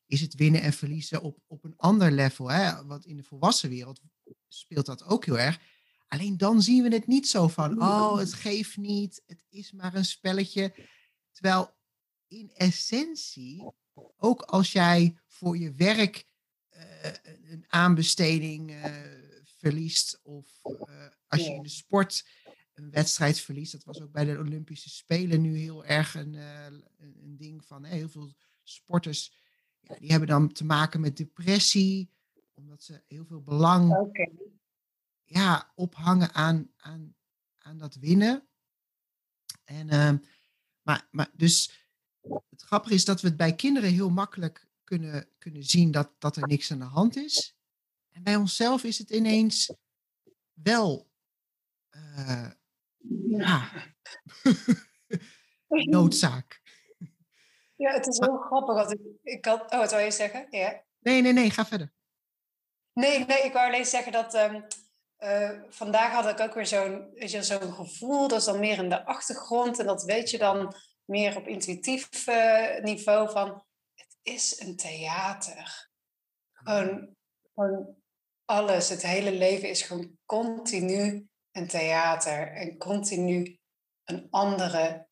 is 0.07 0.21
het 0.21 0.35
winnen 0.35 0.63
en 0.63 0.73
verliezen 0.73 1.23
op, 1.23 1.39
op 1.47 1.65
een 1.65 1.77
ander 1.77 2.13
level. 2.13 2.51
Hè? 2.51 2.85
Want 2.87 3.07
in 3.07 3.17
de 3.17 3.23
volwassen 3.23 3.69
wereld 3.69 4.01
speelt 4.49 4.87
dat 4.87 5.05
ook 5.05 5.25
heel 5.25 5.39
erg. 5.39 5.61
Alleen 6.09 6.37
dan 6.37 6.63
zien 6.63 6.83
we 6.83 6.95
het 6.95 7.07
niet 7.07 7.29
zo 7.29 7.49
van, 7.49 7.83
oh, 7.83 8.19
het 8.19 8.33
geeft 8.33 8.77
niet, 8.77 9.23
het 9.27 9.45
is 9.49 9.73
maar 9.73 9.95
een 9.95 10.05
spelletje. 10.05 10.75
Terwijl 11.33 11.76
in 12.29 12.51
essentie, 12.55 13.73
ook 14.17 14.43
als 14.43 14.73
jij 14.73 15.19
voor 15.27 15.59
je 15.59 15.73
werk 15.73 16.27
uh, 16.77 16.83
een 17.51 17.65
aanbesteding 17.69 18.71
uh, 18.71 18.85
verliest 19.45 20.21
of 20.23 20.61
uh, 20.65 21.07
als 21.29 21.41
je 21.41 21.53
in 21.53 21.63
de 21.63 21.69
sport 21.69 22.29
een 22.75 22.91
wedstrijd 22.91 23.41
verliest, 23.41 23.73
dat 23.73 23.85
was 23.85 24.01
ook 24.01 24.13
bij 24.13 24.25
de 24.25 24.39
Olympische 24.39 24.91
Spelen 24.91 25.41
nu 25.41 25.57
heel 25.57 25.85
erg 25.85 26.15
een, 26.15 26.35
een 26.99 27.37
ding 27.37 27.65
van 27.65 27.85
heel 27.85 28.09
veel 28.09 28.35
sporters, 28.63 29.33
ja, 29.81 29.99
die 29.99 30.11
hebben 30.11 30.29
dan 30.29 30.53
te 30.53 30.65
maken 30.65 31.01
met 31.01 31.17
depressie, 31.17 32.11
omdat 32.55 32.83
ze 32.83 33.03
heel 33.07 33.25
veel 33.25 33.43
belang 33.43 33.97
okay. 33.97 34.33
ja, 35.25 35.73
ophangen 35.75 36.33
aan, 36.33 36.71
aan, 36.77 37.15
aan 37.59 37.79
dat 37.79 37.95
winnen. 37.95 38.49
En, 39.65 39.87
uh, 39.87 40.13
maar, 40.83 41.09
maar 41.11 41.31
dus 41.33 41.86
het 42.51 42.63
grappige 42.63 42.95
is 42.95 43.05
dat 43.05 43.21
we 43.21 43.29
het 43.29 43.37
bij 43.37 43.55
kinderen 43.55 43.93
heel 43.93 44.11
makkelijk 44.11 44.67
kunnen, 44.85 45.29
kunnen 45.39 45.65
zien 45.65 45.91
dat, 45.91 46.11
dat 46.19 46.37
er 46.37 46.47
niks 46.47 46.73
aan 46.73 46.79
de 46.79 46.85
hand 46.85 47.17
is. 47.17 47.57
En 48.11 48.23
bij 48.23 48.37
onszelf 48.37 48.85
is 48.85 48.99
het 48.99 49.11
ineens 49.11 49.73
wel 50.53 51.11
uh, 51.91 52.51
ja. 53.29 53.71
noodzaak. 55.95 56.61
Ja, 57.77 57.93
het 57.93 58.07
is 58.07 58.19
heel 58.19 58.39
grappig. 58.39 58.75
Want 58.75 58.93
ik, 58.93 59.01
ik 59.23 59.45
had, 59.45 59.73
oh, 59.73 59.79
wat 59.79 59.91
wil 59.91 60.01
je 60.01 60.11
zeggen? 60.11 60.47
Ja. 60.51 60.83
Nee, 60.99 61.23
nee, 61.23 61.33
nee, 61.33 61.51
ga 61.51 61.67
verder. 61.67 61.93
Nee, 62.93 63.25
nee, 63.25 63.43
ik 63.43 63.53
wou 63.53 63.67
alleen 63.67 63.85
zeggen 63.85 64.13
dat 64.13 64.35
um, 64.35 64.67
uh, 65.19 65.51
vandaag 65.69 66.13
had 66.13 66.27
ik 66.27 66.41
ook 66.41 66.55
weer 66.55 66.67
zo'n 66.67 67.13
zo'n 67.43 67.73
gevoel, 67.73 68.29
dat 68.29 68.39
is 68.39 68.45
dan 68.45 68.59
meer 68.59 68.79
in 68.79 68.89
de 68.89 69.05
achtergrond 69.05 69.79
en 69.79 69.87
dat 69.87 70.03
weet 70.03 70.31
je 70.31 70.39
dan 70.39 70.75
meer 71.07 71.37
op 71.37 71.47
intuïtief 71.47 72.27
uh, 72.27 72.83
niveau 72.83 73.31
van 73.31 73.65
het 73.95 74.17
is 74.23 74.61
een 74.61 74.77
theater. 74.77 75.91
Gewoon, 76.53 77.17
gewoon 77.55 77.97
alles, 78.45 78.89
het 78.89 79.03
hele 79.03 79.33
leven 79.33 79.69
is 79.69 79.83
gewoon 79.83 80.19
continu 80.25 81.29
een 81.51 81.69
theater 81.69 82.53
en 82.53 82.79
continu 82.79 83.59
een 84.05 84.27
andere 84.31 85.07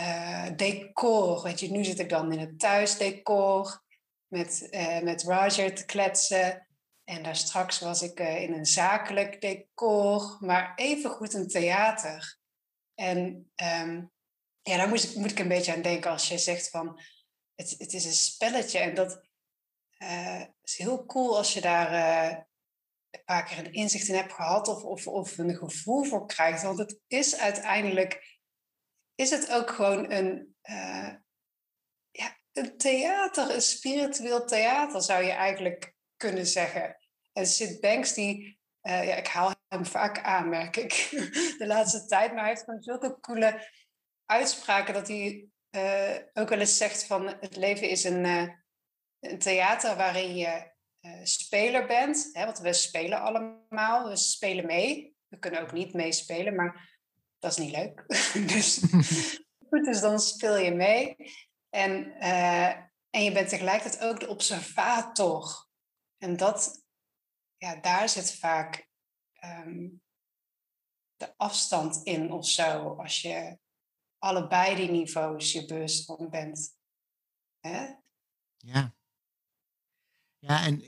uh, 0.00 0.48
decor. 0.56 1.42
Weet 1.42 1.60
je, 1.60 1.70
nu 1.70 1.84
zit 1.84 1.98
ik 1.98 2.08
dan 2.08 2.32
in 2.32 2.38
het 2.38 2.58
thuisdecor 2.58 3.82
met, 4.26 4.68
uh, 4.70 5.00
met 5.00 5.22
Roger 5.22 5.74
te 5.74 5.84
kletsen. 5.84 6.66
En 7.04 7.22
daar 7.22 7.36
straks 7.36 7.78
was 7.78 8.02
ik 8.02 8.20
in 8.20 8.52
een 8.52 8.66
zakelijk 8.66 9.40
decor, 9.40 10.36
maar 10.40 10.72
evengoed 10.74 11.34
een 11.34 11.48
theater. 11.48 12.38
En 12.94 13.50
um, 13.86 14.10
ja, 14.62 14.76
daar 14.76 14.88
moet 14.88 15.02
ik, 15.02 15.14
moet 15.14 15.30
ik 15.30 15.38
een 15.38 15.48
beetje 15.48 15.74
aan 15.74 15.82
denken 15.82 16.10
als 16.10 16.28
je 16.28 16.38
zegt 16.38 16.70
van 16.70 17.00
het, 17.54 17.74
het 17.78 17.92
is 17.92 18.04
een 18.04 18.12
spelletje. 18.12 18.78
En 18.78 18.94
dat 18.94 19.30
is 20.62 20.76
heel 20.76 21.06
cool 21.06 21.36
als 21.36 21.52
je 21.52 21.60
daar 21.60 22.46
een 23.12 23.24
paar 23.24 23.44
keer 23.44 23.58
een 23.58 23.72
inzicht 23.72 24.08
in 24.08 24.14
hebt 24.14 24.32
gehad 24.32 24.68
of, 24.68 24.84
of, 24.84 25.06
of 25.06 25.38
een 25.38 25.56
gevoel 25.56 26.04
voor 26.04 26.26
krijgt. 26.26 26.62
Want 26.62 26.78
het 26.78 27.00
is 27.06 27.36
uiteindelijk, 27.36 28.38
is 29.14 29.30
het 29.30 29.50
ook 29.50 29.70
gewoon 29.70 30.10
een, 30.10 30.56
uh, 30.62 31.14
ja, 32.10 32.36
een 32.52 32.76
theater, 32.76 33.54
een 33.54 33.62
spiritueel 33.62 34.46
theater 34.46 35.02
zou 35.02 35.24
je 35.24 35.32
eigenlijk 35.32 35.94
kunnen 36.16 36.46
zeggen. 36.46 36.96
En 37.32 37.46
Sid 37.46 37.80
Banks, 37.80 38.14
die, 38.14 38.60
ja, 38.80 39.14
ik 39.14 39.26
haal 39.26 39.54
hem 39.68 39.86
vaak 39.86 40.22
aan, 40.22 40.48
merk 40.48 40.76
ik, 40.76 40.92
de 41.58 41.66
laatste 41.66 42.06
tijd, 42.06 42.30
maar 42.30 42.40
hij 42.40 42.48
heeft 42.48 42.64
gewoon 42.64 42.82
zulke 42.82 43.20
coole 43.20 43.68
uitspraken 44.26 44.94
dat 44.94 45.08
hij 45.08 45.46
uh, 45.70 46.16
ook 46.32 46.48
wel 46.48 46.58
eens 46.58 46.76
zegt 46.76 47.04
van 47.06 47.26
het 47.26 47.56
leven 47.56 47.88
is 47.88 48.04
een, 48.04 48.24
een 49.20 49.38
theater 49.38 49.96
waarin 49.96 50.36
je 50.36 50.70
uh, 51.00 51.20
speler 51.22 51.86
bent. 51.86 52.28
Hè, 52.32 52.44
want 52.44 52.58
we 52.58 52.72
spelen 52.72 53.20
allemaal, 53.20 54.08
we 54.08 54.16
spelen 54.16 54.66
mee. 54.66 55.16
We 55.28 55.38
kunnen 55.38 55.60
ook 55.60 55.72
niet 55.72 55.92
meespelen, 55.92 56.54
maar 56.54 56.98
dat 57.38 57.50
is 57.50 57.56
niet 57.56 57.76
leuk. 57.76 58.04
dus 58.54 58.80
goed, 59.68 59.84
dus 59.84 60.00
dan 60.00 60.20
speel 60.20 60.56
je 60.56 60.74
mee. 60.74 61.16
En, 61.68 62.12
en 63.10 63.24
je 63.24 63.32
bent 63.32 63.48
tegelijkertijd 63.48 64.02
ook 64.02 64.20
de 64.20 64.28
observator. 64.28 65.68
En 66.18 66.36
dat, 66.36 66.84
ja, 67.56 67.76
daar 67.76 68.08
zit 68.08 68.34
vaak 68.34 68.88
um, 69.44 70.02
de 71.16 71.34
afstand 71.36 72.00
in 72.02 72.32
of 72.32 72.46
zo. 72.46 72.94
Als 72.94 73.22
je 73.22 73.58
allebei 74.22 74.76
die 74.76 74.90
niveaus 74.90 75.52
je 75.52 75.64
bewust 75.64 76.04
van 76.04 76.30
bent. 76.30 76.76
Hè? 77.60 77.94
Ja. 78.56 78.94
Ja, 80.38 80.64
en 80.64 80.82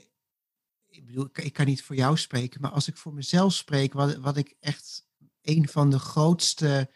ik 0.85 1.05
bedoel, 1.05 1.29
ik, 1.33 1.53
kan 1.53 1.65
niet 1.65 1.83
voor 1.83 1.95
jou 1.95 2.17
spreken, 2.17 2.61
maar 2.61 2.71
als 2.71 2.87
ik 2.87 2.97
voor 2.97 3.13
mezelf 3.13 3.53
spreek, 3.53 3.93
wat, 3.93 4.15
wat 4.15 4.37
ik 4.37 4.55
echt 4.59 5.07
een 5.41 5.67
van 5.67 5.89
de 5.89 5.99
grootste 5.99 6.91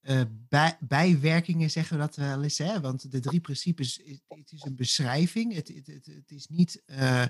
uh, 0.00 0.22
bij, 0.30 0.76
bijwerkingen 0.80 1.70
zeggen 1.70 1.96
we 1.96 2.02
dat 2.02 2.16
wel 2.16 2.42
eens, 2.42 2.58
hè? 2.58 2.80
want 2.80 3.10
de 3.10 3.20
drie 3.20 3.40
principes, 3.40 3.96
het, 4.28 4.52
is 4.52 4.62
een 4.62 4.76
beschrijving, 4.76 5.54
het, 5.54 5.68
het, 5.68 5.86
het, 5.86 6.30
is 6.30 6.46
niet 6.46 6.82
uh, 6.86 7.26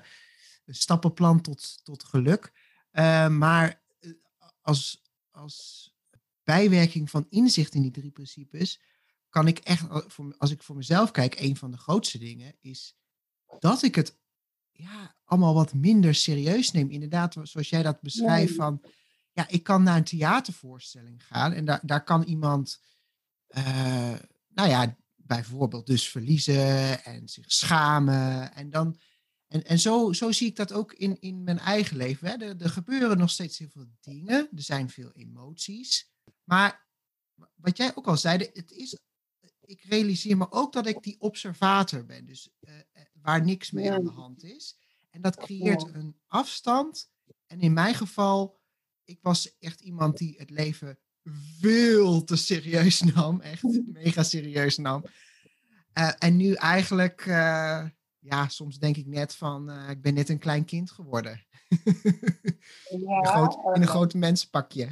een 0.65 0.75
stappenplan 0.75 1.41
tot, 1.41 1.83
tot 1.83 2.03
geluk, 2.03 2.51
uh, 2.91 3.29
maar 3.29 3.83
als, 4.61 5.03
als 5.31 5.89
bijwerking 6.55 7.09
van 7.09 7.25
inzicht 7.29 7.73
in 7.73 7.81
die 7.81 7.91
drie 7.91 8.11
principes, 8.11 8.81
kan 9.29 9.47
ik 9.47 9.57
echt, 9.57 9.85
als 10.37 10.51
ik 10.51 10.63
voor 10.63 10.75
mezelf 10.75 11.11
kijk, 11.11 11.39
een 11.39 11.55
van 11.55 11.71
de 11.71 11.77
grootste 11.77 12.17
dingen 12.17 12.55
is 12.59 12.97
dat 13.59 13.83
ik 13.83 13.95
het 13.95 14.17
ja, 14.71 15.15
allemaal 15.25 15.53
wat 15.53 15.73
minder 15.73 16.15
serieus 16.15 16.71
neem. 16.71 16.89
Inderdaad, 16.89 17.35
zoals 17.41 17.69
jij 17.69 17.83
dat 17.83 18.01
beschrijft 18.01 18.55
van, 18.55 18.81
ja, 19.31 19.47
ik 19.47 19.63
kan 19.63 19.83
naar 19.83 19.97
een 19.97 20.03
theatervoorstelling 20.03 21.25
gaan 21.25 21.53
en 21.53 21.65
daar, 21.65 21.79
daar 21.83 22.03
kan 22.03 22.23
iemand, 22.23 22.81
uh, 23.47 24.15
nou 24.47 24.69
ja, 24.69 24.97
bijvoorbeeld 25.15 25.85
dus 25.85 26.09
verliezen 26.09 27.03
en 27.03 27.29
zich 27.29 27.51
schamen. 27.51 28.53
En, 28.53 28.69
dan, 28.69 28.99
en, 29.47 29.65
en 29.65 29.79
zo, 29.79 30.13
zo 30.13 30.31
zie 30.31 30.47
ik 30.47 30.55
dat 30.55 30.73
ook 30.73 30.93
in, 30.93 31.19
in 31.19 31.43
mijn 31.43 31.59
eigen 31.59 31.97
leven. 31.97 32.27
Hè. 32.27 32.35
Er, 32.35 32.61
er 32.61 32.69
gebeuren 32.69 33.17
nog 33.17 33.29
steeds 33.29 33.57
heel 33.57 33.69
veel 33.69 33.89
dingen, 34.01 34.49
er 34.55 34.63
zijn 34.63 34.89
veel 34.89 35.11
emoties. 35.13 36.09
Maar 36.49 36.87
wat 37.55 37.77
jij 37.77 37.95
ook 37.95 38.07
al 38.07 38.17
zei, 38.17 38.49
het 38.53 38.71
is, 38.71 38.97
ik 39.61 39.83
realiseer 39.83 40.37
me 40.37 40.51
ook 40.51 40.73
dat 40.73 40.87
ik 40.87 41.03
die 41.03 41.19
observator 41.19 42.05
ben. 42.05 42.25
Dus 42.25 42.49
uh, 42.59 42.73
waar 43.21 43.45
niks 43.45 43.71
mee 43.71 43.91
aan 43.91 44.03
de 44.03 44.09
hand 44.09 44.43
is. 44.43 44.77
En 45.09 45.21
dat 45.21 45.35
creëert 45.35 45.93
een 45.93 46.19
afstand. 46.27 47.11
En 47.47 47.59
in 47.59 47.73
mijn 47.73 47.95
geval, 47.95 48.59
ik 49.03 49.19
was 49.21 49.57
echt 49.59 49.81
iemand 49.81 50.17
die 50.17 50.35
het 50.37 50.49
leven 50.49 50.99
veel 51.59 52.23
te 52.23 52.35
serieus 52.35 53.01
nam. 53.13 53.41
Echt 53.41 53.63
mega 53.85 54.23
serieus 54.23 54.77
nam. 54.77 55.05
Uh, 55.93 56.11
en 56.17 56.35
nu 56.35 56.53
eigenlijk, 56.53 57.25
uh, 57.25 57.85
ja, 58.19 58.47
soms 58.47 58.79
denk 58.79 58.97
ik 58.97 59.05
net 59.05 59.35
van, 59.35 59.69
uh, 59.71 59.89
ik 59.89 60.01
ben 60.01 60.13
net 60.13 60.29
een 60.29 60.39
klein 60.39 60.65
kind 60.65 60.91
geworden. 60.91 61.45
Ja, 61.67 61.77
in, 62.89 63.01
een 63.07 63.25
groot, 63.25 63.75
in 63.75 63.81
een 63.81 63.87
groot 63.87 64.13
mensenpakje. 64.13 64.89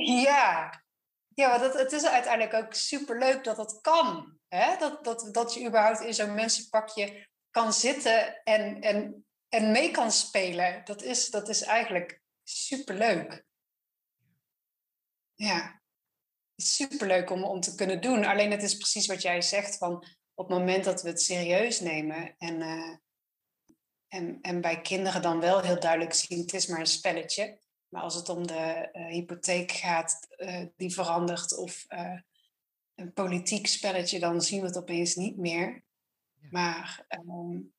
Ja, 0.00 0.82
ja 1.34 1.58
dat, 1.58 1.74
het 1.74 1.92
is 1.92 2.06
uiteindelijk 2.06 2.54
ook 2.64 2.74
superleuk 2.74 3.44
dat 3.44 3.56
dat 3.56 3.80
kan. 3.80 4.38
Hè? 4.48 4.76
Dat, 4.78 5.04
dat, 5.04 5.28
dat 5.32 5.54
je 5.54 5.66
überhaupt 5.66 6.00
in 6.00 6.14
zo'n 6.14 6.34
mensenpakje 6.34 7.28
kan 7.50 7.72
zitten 7.72 8.42
en, 8.42 8.80
en, 8.80 9.26
en 9.48 9.72
mee 9.72 9.90
kan 9.90 10.12
spelen. 10.12 10.84
Dat 10.84 11.02
is, 11.02 11.30
dat 11.30 11.48
is 11.48 11.62
eigenlijk 11.62 12.20
superleuk. 12.42 13.44
Ja, 15.34 15.82
superleuk 16.56 17.30
om, 17.30 17.44
om 17.44 17.60
te 17.60 17.74
kunnen 17.74 18.00
doen. 18.00 18.24
Alleen 18.24 18.50
het 18.50 18.62
is 18.62 18.76
precies 18.76 19.06
wat 19.06 19.22
jij 19.22 19.42
zegt 19.42 19.76
van 19.76 20.06
op 20.34 20.48
het 20.48 20.58
moment 20.58 20.84
dat 20.84 21.02
we 21.02 21.08
het 21.08 21.22
serieus 21.22 21.80
nemen 21.80 22.34
en, 22.38 22.60
uh, 22.60 22.96
en, 24.08 24.38
en 24.40 24.60
bij 24.60 24.80
kinderen 24.80 25.22
dan 25.22 25.40
wel 25.40 25.60
heel 25.60 25.80
duidelijk 25.80 26.14
zien, 26.14 26.40
het 26.40 26.54
is 26.54 26.66
maar 26.66 26.80
een 26.80 26.86
spelletje. 26.86 27.58
Maar 27.92 28.02
als 28.02 28.14
het 28.14 28.28
om 28.28 28.46
de 28.46 28.88
uh, 28.92 29.06
hypotheek 29.06 29.70
gaat 29.70 30.26
uh, 30.36 30.66
die 30.76 30.92
verandert 30.92 31.56
of 31.56 31.86
een 32.94 33.12
politiek 33.12 33.66
spelletje, 33.66 34.18
dan 34.18 34.42
zien 34.42 34.60
we 34.60 34.66
het 34.66 34.76
opeens 34.76 35.14
niet 35.14 35.36
meer. 35.36 35.84
Maar 36.50 37.06
um, 37.08 37.74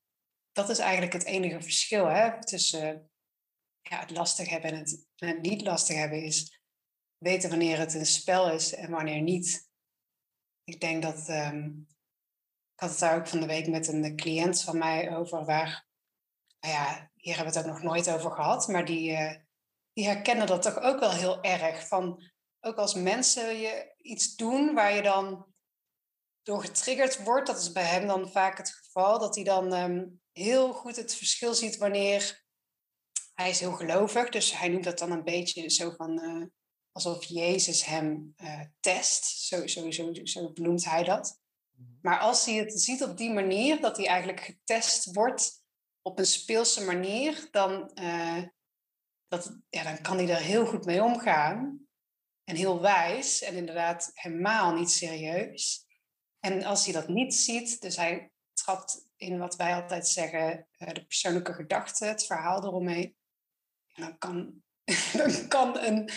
dat 0.51 0.69
is 0.69 0.79
eigenlijk 0.79 1.13
het 1.13 1.23
enige 1.23 1.61
verschil 1.61 2.05
hè, 2.05 2.45
tussen 2.45 3.11
ja, 3.81 3.99
het 3.99 4.11
lastig 4.11 4.49
hebben 4.49 4.71
en 4.71 4.77
het, 4.77 5.07
het 5.15 5.41
niet 5.41 5.61
lastig 5.61 5.95
hebben, 5.95 6.23
is 6.23 6.61
weten 7.17 7.49
wanneer 7.49 7.77
het 7.77 7.93
een 7.93 8.05
spel 8.05 8.51
is 8.51 8.73
en 8.73 8.91
wanneer 8.91 9.21
niet. 9.21 9.69
Ik 10.63 10.79
denk 10.79 11.03
dat, 11.03 11.29
um, 11.29 11.87
ik 12.73 12.79
had 12.79 12.89
het 12.89 12.99
daar 12.99 13.17
ook 13.17 13.27
van 13.27 13.39
de 13.39 13.45
week 13.45 13.67
met 13.67 13.87
een 13.87 14.15
cliënt 14.15 14.61
van 14.61 14.77
mij 14.77 15.15
over, 15.15 15.45
waar 15.45 15.87
nou 16.59 16.73
ja, 16.73 17.11
hier 17.15 17.35
hebben 17.35 17.53
we 17.53 17.59
het 17.59 17.67
ook 17.67 17.73
nog 17.73 17.83
nooit 17.83 18.09
over 18.09 18.31
gehad, 18.31 18.67
maar 18.67 18.85
die, 18.85 19.17
die 19.93 20.05
herkennen 20.05 20.47
dat 20.47 20.61
toch 20.61 20.79
ook 20.79 20.99
wel 20.99 21.11
heel 21.11 21.41
erg. 21.41 21.87
Van, 21.87 22.31
ook 22.59 22.77
als 22.77 22.93
mensen 22.93 23.57
je 23.57 23.93
iets 23.97 24.35
doen 24.35 24.73
waar 24.73 24.95
je 24.95 25.01
dan 25.01 25.45
door 26.41 26.61
getriggerd 26.61 27.23
wordt, 27.23 27.47
dat 27.47 27.59
is 27.59 27.71
bij 27.71 27.83
hem 27.83 28.07
dan 28.07 28.31
vaak 28.31 28.57
het 28.57 28.69
geval, 28.69 29.19
dat 29.19 29.35
hij 29.35 29.43
dan 29.43 29.73
ehm, 29.73 30.05
heel 30.31 30.73
goed 30.73 30.95
het 30.95 31.15
verschil 31.15 31.53
ziet 31.53 31.77
wanneer 31.77 32.43
hij 33.33 33.49
is 33.49 33.59
heel 33.59 33.71
gelovig, 33.71 34.29
dus 34.29 34.57
hij 34.57 34.67
noemt 34.67 34.83
dat 34.83 34.99
dan 34.99 35.11
een 35.11 35.23
beetje 35.23 35.69
zo 35.69 35.91
van 35.91 36.23
uh, 36.23 36.45
alsof 36.91 37.23
Jezus 37.23 37.85
hem 37.85 38.33
uh, 38.37 38.61
test, 38.79 39.25
zo, 39.25 39.67
zo, 39.67 39.91
zo, 39.91 40.13
zo 40.23 40.51
benoemt 40.51 40.85
hij 40.85 41.03
dat. 41.03 41.39
Mhm. 41.71 41.89
Maar 42.01 42.19
als 42.19 42.45
hij 42.45 42.55
het 42.55 42.81
ziet 42.81 43.03
op 43.03 43.17
die 43.17 43.31
manier, 43.31 43.81
dat 43.81 43.97
hij 43.97 44.07
eigenlijk 44.07 44.39
getest 44.39 45.13
wordt 45.13 45.63
op 46.01 46.19
een 46.19 46.25
speelse 46.25 46.85
manier, 46.85 47.47
dan, 47.51 47.91
uh, 47.95 48.43
dat, 49.33 49.59
ja, 49.69 49.83
dan 49.83 50.01
kan 50.01 50.17
hij 50.17 50.29
er 50.29 50.41
heel 50.41 50.65
goed 50.65 50.85
mee 50.85 51.03
omgaan. 51.03 51.87
En 52.43 52.55
heel 52.55 52.81
wijs 52.81 53.41
en 53.41 53.55
inderdaad 53.55 54.11
helemaal 54.13 54.73
niet 54.73 54.91
serieus. 54.91 55.87
En 56.39 56.63
als 56.63 56.85
hij 56.85 56.93
dat 56.93 57.07
niet 57.07 57.35
ziet, 57.35 57.81
dus 57.81 57.95
hij 57.95 58.31
trapt 58.53 59.09
in 59.15 59.37
wat 59.37 59.55
wij 59.55 59.73
altijd 59.75 60.07
zeggen, 60.07 60.67
de 60.77 61.05
persoonlijke 61.05 61.53
gedachte, 61.53 62.05
het 62.05 62.25
verhaal 62.25 62.63
eromheen, 62.63 63.15
dan 63.93 64.17
kan, 64.17 64.63
dan 65.19 65.47
kan 65.47 65.77
een, 65.77 66.09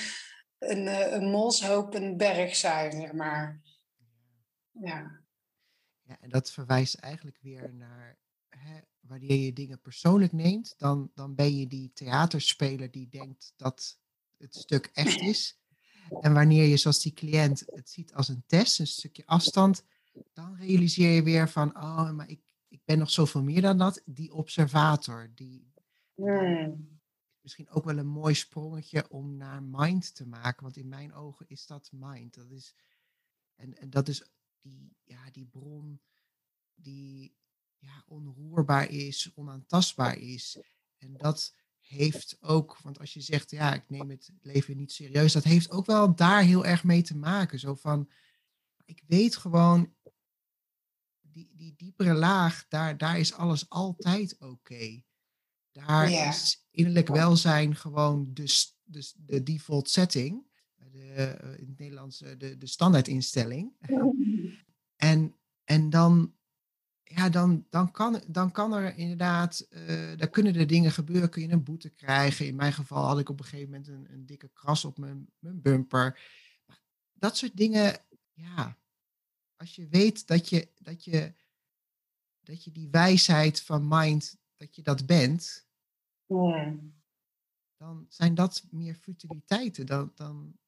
een, 0.58 0.88
eh, 0.88 1.12
een 1.12 1.30
molshoop 1.30 1.94
een 1.94 2.16
berg 2.16 2.56
zijn, 2.56 2.92
zeg 2.92 3.12
maar. 3.12 3.60
Ja. 4.70 5.24
ja 6.02 6.16
en 6.20 6.28
dat 6.28 6.50
verwijst 6.50 6.94
eigenlijk 6.94 7.38
weer 7.40 7.74
naar 7.74 8.18
hè, 8.48 8.80
wanneer 9.06 9.36
je 9.36 9.52
dingen 9.52 9.80
persoonlijk 9.80 10.32
neemt, 10.32 10.74
dan, 10.76 11.10
dan 11.14 11.34
ben 11.34 11.56
je 11.56 11.66
die 11.66 11.90
theaterspeler 11.92 12.90
die 12.90 13.08
denkt 13.08 13.52
dat 13.56 13.98
het 14.36 14.54
stuk 14.54 14.90
echt 14.92 15.20
is. 15.20 15.58
En 16.20 16.32
wanneer 16.34 16.64
je 16.64 16.76
zoals 16.76 17.02
die 17.02 17.12
cliënt 17.12 17.62
het 17.66 17.88
ziet 17.88 18.14
als 18.14 18.28
een 18.28 18.44
test, 18.46 18.78
een 18.78 18.86
stukje 18.86 19.26
afstand, 19.26 19.84
dan 20.32 20.56
realiseer 20.56 21.10
je 21.10 21.22
weer 21.22 21.48
van, 21.48 21.76
oh, 21.76 22.10
maar 22.10 22.28
ik, 22.28 22.40
ik 22.68 22.80
ben 22.84 22.98
nog 22.98 23.10
zoveel 23.10 23.42
meer 23.42 23.62
dan 23.62 23.78
dat. 23.78 24.02
Die 24.04 24.32
observator, 24.32 25.30
die, 25.34 25.72
hmm 26.14 26.94
misschien 27.46 27.70
ook 27.70 27.84
wel 27.84 27.98
een 27.98 28.06
mooi 28.06 28.34
sprongetje 28.34 29.10
om 29.10 29.36
naar 29.36 29.62
mind 29.62 30.14
te 30.14 30.26
maken. 30.26 30.62
Want 30.62 30.76
in 30.76 30.88
mijn 30.88 31.14
ogen 31.14 31.48
is 31.48 31.66
dat 31.66 31.90
mind. 31.92 32.34
Dat 32.34 32.50
is, 32.50 32.74
en, 33.54 33.76
en 33.76 33.90
dat 33.90 34.08
is 34.08 34.30
die, 34.60 34.96
ja, 35.04 35.30
die 35.30 35.46
bron 35.46 36.00
die 36.74 37.36
ja, 37.78 38.04
onroerbaar 38.06 38.90
is, 38.90 39.30
onaantastbaar 39.34 40.18
is. 40.18 40.58
En 40.98 41.16
dat 41.16 41.54
heeft 41.80 42.36
ook, 42.40 42.78
want 42.82 42.98
als 42.98 43.14
je 43.14 43.20
zegt, 43.20 43.50
ja, 43.50 43.74
ik 43.74 43.88
neem 43.88 44.10
het 44.10 44.30
leven 44.40 44.76
niet 44.76 44.92
serieus, 44.92 45.32
dat 45.32 45.44
heeft 45.44 45.70
ook 45.70 45.86
wel 45.86 46.14
daar 46.14 46.42
heel 46.42 46.64
erg 46.64 46.84
mee 46.84 47.02
te 47.02 47.16
maken. 47.16 47.58
Zo 47.58 47.74
van, 47.74 48.10
ik 48.84 49.02
weet 49.06 49.36
gewoon, 49.36 49.94
die, 51.20 51.50
die 51.54 51.74
diepere 51.76 52.14
laag, 52.14 52.66
daar, 52.68 52.96
daar 52.96 53.18
is 53.18 53.32
alles 53.32 53.68
altijd 53.68 54.38
oké. 54.38 55.02
Daar 55.72 56.10
is 56.28 56.66
innerlijk 56.70 57.08
welzijn 57.08 57.76
gewoon 57.76 58.30
de, 58.34 58.72
de, 58.84 59.12
de 59.16 59.42
default 59.42 59.90
setting. 59.90 60.44
De, 60.74 61.12
eh, 61.12 61.58
in 61.58 61.68
het 61.68 61.78
Nederlands 61.78 62.22
eh, 62.22 62.38
de, 62.38 62.56
de 62.56 62.66
standaardinstelling. 62.66 63.72
En, 64.96 65.36
en 65.64 65.90
dan, 65.90 66.34
ja, 67.16 67.28
dan, 67.28 67.66
dan, 67.70 67.90
kan, 67.90 68.22
dan 68.26 68.52
kan 68.52 68.72
er 68.72 68.96
inderdaad, 68.96 69.66
uh, 69.70 70.16
daar 70.16 70.28
kunnen 70.28 70.54
er 70.54 70.66
dingen 70.66 70.92
gebeuren. 70.92 71.30
Kun 71.30 71.42
je 71.42 71.48
een 71.48 71.64
boete 71.64 71.90
krijgen. 71.90 72.46
In 72.46 72.56
mijn 72.56 72.72
geval 72.72 73.04
had 73.04 73.18
ik 73.18 73.28
op 73.28 73.38
een 73.38 73.44
gegeven 73.44 73.70
moment 73.70 73.88
een, 73.88 74.12
een 74.12 74.26
dikke 74.26 74.48
kras 74.48 74.84
op 74.84 74.98
mijn, 74.98 75.32
mijn 75.38 75.62
bumper. 75.62 76.20
Dat 77.12 77.36
soort 77.36 77.56
dingen, 77.56 77.98
ja. 78.32 78.78
Als 79.56 79.76
je 79.76 79.88
weet 79.88 80.26
dat 80.26 80.48
je, 80.48 80.68
dat 80.74 81.04
je, 81.04 81.34
dat 82.40 82.64
je 82.64 82.72
die 82.72 82.88
wijsheid 82.90 83.62
van 83.62 83.88
mind, 83.88 84.36
dat 84.56 84.76
je 84.76 84.82
dat 84.82 85.06
bent, 85.06 85.66
dan 87.76 88.06
zijn 88.08 88.34
dat 88.34 88.64
meer 88.70 88.94
futiliteiten. 88.94 89.86
Dan, 89.86 90.12
dan, 90.14 90.58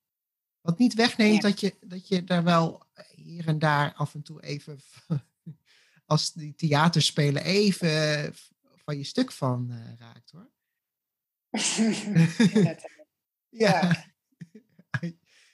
wat 0.61 0.79
niet 0.79 0.95
wegneemt 0.95 1.43
dat, 1.43 1.61
je, 1.61 1.77
dat 1.81 2.09
je 2.09 2.25
daar 2.25 2.45
wel 2.45 2.83
hier 3.15 3.49
en 3.49 3.59
daar 3.59 3.95
af 3.95 4.15
en 4.15 4.23
toe 4.23 4.43
even, 4.43 4.81
als 6.09 6.33
die 6.33 6.55
theaterspelen, 6.55 7.43
even 7.43 8.35
van 8.85 8.99
je 8.99 9.05
stuk 9.05 9.33
van 9.33 9.69
uh, 9.71 9.99
raakt 9.99 10.31
hoor. 10.31 10.51
ja. 13.49 13.81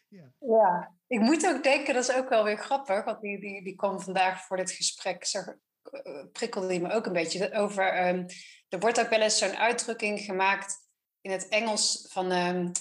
ja. 0.09 0.33
ja. 0.39 0.95
ik 1.07 1.21
moet 1.21 1.47
ook 1.47 1.63
denken, 1.63 1.95
dat 1.95 2.09
is 2.09 2.15
ook 2.15 2.29
wel 2.29 2.45
weer 2.45 2.59
grappig, 2.59 3.05
want 3.05 3.21
die, 3.21 3.41
die, 3.41 3.65
die 3.65 3.75
kwam 3.75 4.01
vandaag 4.01 4.47
voor 4.47 4.57
dit 4.57 4.71
gesprek, 4.71 5.25
zeg, 5.25 5.47
uh, 5.47 6.25
prikkelde 6.33 6.69
die 6.69 6.81
me 6.81 6.93
ook 6.93 7.07
een 7.07 7.13
beetje 7.13 7.53
over. 7.53 8.09
Um, 8.09 8.27
er 8.69 8.79
wordt 8.79 9.01
ook 9.01 9.09
wel 9.09 9.21
eens 9.21 9.39
zo'n 9.39 9.57
uitdrukking 9.57 10.21
gemaakt 10.21 10.77
in 11.21 11.31
het 11.31 11.49
Engels 11.49 12.07
van 12.11 12.33
um, 12.33 12.73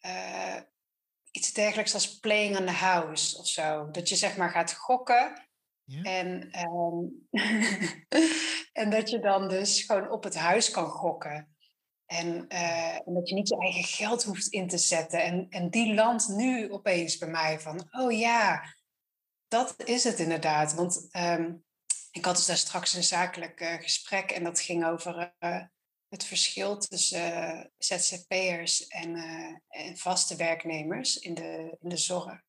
uh, 0.00 0.60
iets 1.30 1.52
dergelijks 1.52 1.94
als 1.94 2.18
playing 2.18 2.58
on 2.58 2.66
the 2.66 2.72
house 2.72 3.38
of 3.38 3.46
zo. 3.46 3.90
Dat 3.90 4.08
je 4.08 4.16
zeg 4.16 4.36
maar 4.36 4.50
gaat 4.50 4.74
gokken. 4.74 5.47
En, 6.02 6.50
um, 6.68 7.28
en 8.82 8.90
dat 8.90 9.10
je 9.10 9.18
dan 9.20 9.48
dus 9.48 9.82
gewoon 9.82 10.10
op 10.10 10.24
het 10.24 10.36
huis 10.36 10.70
kan 10.70 10.86
gokken. 10.86 11.56
En, 12.06 12.44
uh, 12.48 12.94
en, 12.94 13.14
dat 13.14 13.28
je 13.28 13.34
niet 13.34 13.48
je 13.48 13.58
eigen 13.58 13.84
geld 13.84 14.24
hoeft 14.24 14.46
in 14.46 14.68
te 14.68 14.78
zetten. 14.78 15.22
En, 15.22 15.46
en 15.48 15.70
die 15.70 15.94
landt 15.94 16.28
nu 16.28 16.72
opeens 16.72 17.18
bij 17.18 17.28
mij 17.28 17.60
van, 17.60 17.88
oh 17.90 18.18
ja, 18.18 18.74
dat 19.48 19.74
is 19.84 20.04
het 20.04 20.18
inderdaad. 20.18 20.74
Want 20.74 21.08
um, 21.16 21.64
ik 22.10 22.24
had 22.24 22.36
dus 22.36 22.46
daar 22.46 22.56
straks 22.56 22.94
een 22.94 23.04
zakelijk 23.04 23.60
uh, 23.60 23.74
gesprek 23.74 24.30
en 24.30 24.44
dat 24.44 24.60
ging 24.60 24.86
over 24.86 25.34
uh, 25.40 25.62
het 26.08 26.24
verschil 26.24 26.78
tussen 26.78 27.72
ZZP'ers 27.78 28.86
en, 28.86 29.16
en, 29.68 29.96
vaste 29.96 30.36
werknemers 30.36 31.18
in 31.18 31.34
de, 31.34 31.76
in 31.80 31.88
de 31.88 31.96
zorg. 31.96 32.46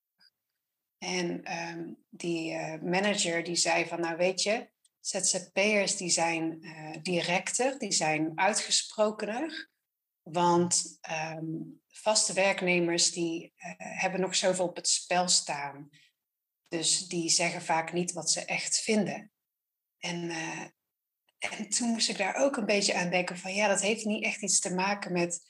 En 0.99 1.57
um, 1.57 2.05
die 2.09 2.57
manager 2.77 3.43
die 3.43 3.55
zei 3.55 3.85
van, 3.85 3.99
nou 3.99 4.17
weet 4.17 4.41
je, 4.41 4.69
ZZP'ers 4.99 5.97
die 5.97 6.09
zijn 6.09 6.61
directer, 7.01 7.79
die 7.79 7.91
zijn 7.91 8.31
uitgesprokener. 8.35 9.69
Want 10.21 10.99
um, 11.35 11.81
vaste 11.87 12.33
werknemers 12.33 13.11
die 13.11 13.53
hebben 13.77 14.21
nog 14.21 14.35
zoveel 14.35 14.67
op 14.67 14.75
het 14.75 14.87
spel 14.87 15.27
staan. 15.27 15.89
Dus 16.67 17.07
die 17.07 17.29
zeggen 17.29 17.61
vaak 17.61 17.93
niet 17.93 18.11
wat 18.11 18.31
ze 18.31 18.45
echt 18.45 18.79
vinden. 18.79 19.31
En, 19.97 20.29
en 21.39 21.69
toen 21.69 21.87
moest 21.87 22.09
ik 22.09 22.17
daar 22.17 22.35
ook 22.35 22.57
een 22.57 22.65
beetje 22.65 22.93
aan 22.93 23.09
denken 23.09 23.37
van 23.37 23.53
ja, 23.53 23.67
dat 23.67 23.81
heeft 23.81 24.05
niet 24.05 24.23
echt 24.23 24.41
iets 24.41 24.59
te 24.59 24.73
maken 24.73 25.11
met 25.11 25.47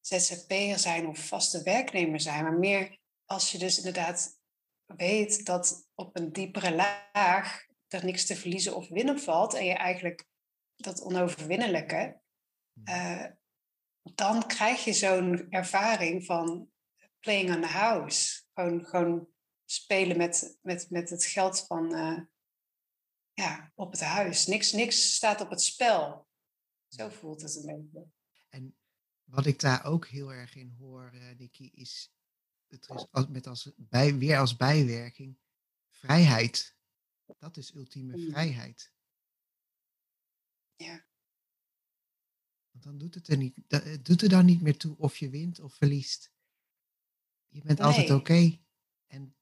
ZZP'er 0.00 0.78
zijn 0.78 1.06
of 1.06 1.18
vaste 1.18 1.62
werknemer 1.62 2.20
zijn, 2.20 2.42
maar 2.42 2.58
meer 2.58 2.98
als 3.24 3.52
je 3.52 3.58
dus 3.58 3.76
inderdaad 3.76 4.35
weet 4.86 5.44
dat 5.44 5.88
op 5.94 6.16
een 6.16 6.32
diepere 6.32 6.74
laag 6.74 7.66
er 7.88 8.04
niks 8.04 8.26
te 8.26 8.36
verliezen 8.36 8.76
of 8.76 8.88
winnen 8.88 9.20
valt 9.20 9.54
en 9.54 9.64
je 9.64 9.74
eigenlijk 9.74 10.26
dat 10.76 11.02
onoverwinnelijke, 11.02 12.20
uh, 12.84 13.26
dan 14.14 14.46
krijg 14.46 14.84
je 14.84 14.92
zo'n 14.92 15.46
ervaring 15.50 16.24
van 16.24 16.70
playing 17.20 17.54
on 17.54 17.60
the 17.60 17.68
house. 17.68 18.42
Gewoon, 18.54 18.84
gewoon 18.84 19.28
spelen 19.64 20.16
met, 20.16 20.58
met, 20.62 20.90
met 20.90 21.10
het 21.10 21.24
geld 21.24 21.66
van, 21.66 21.94
uh, 21.94 22.20
ja, 23.32 23.72
op 23.74 23.90
het 23.90 24.00
huis. 24.00 24.46
Niks, 24.46 24.72
niks 24.72 25.14
staat 25.14 25.40
op 25.40 25.50
het 25.50 25.62
spel. 25.62 26.28
Zo 26.88 27.08
voelt 27.08 27.42
het 27.42 27.56
een 27.56 27.66
beetje. 27.66 28.06
En 28.48 28.76
wat 29.24 29.46
ik 29.46 29.60
daar 29.60 29.84
ook 29.84 30.06
heel 30.06 30.32
erg 30.32 30.54
in 30.54 30.74
hoor, 30.78 31.10
uh, 31.14 31.38
Nicky, 31.38 31.70
is 31.74 32.15
het 32.68 32.88
is 32.88 33.06
als, 33.10 33.26
met 33.28 33.46
als 33.46 33.72
bij, 33.76 34.14
weer 34.14 34.38
als 34.38 34.56
bijwerking 34.56 35.38
vrijheid. 35.90 36.76
Dat 37.38 37.56
is 37.56 37.74
ultieme 37.74 38.16
mm. 38.16 38.30
vrijheid. 38.30 38.92
Ja. 40.76 41.06
Want 42.70 42.84
dan 42.84 42.98
doet 42.98 43.14
het 43.14 43.28
er 43.28 43.36
niet, 43.36 43.56
het 43.68 44.04
doet 44.04 44.22
er 44.22 44.28
dan 44.28 44.44
niet 44.44 44.62
meer 44.62 44.76
toe 44.76 44.96
of 44.98 45.16
je 45.16 45.30
wint 45.30 45.60
of 45.60 45.74
verliest. 45.74 46.32
Je 47.48 47.62
bent 47.62 47.80
altijd 47.80 48.10
oké. 48.10 48.58
En 49.06 49.36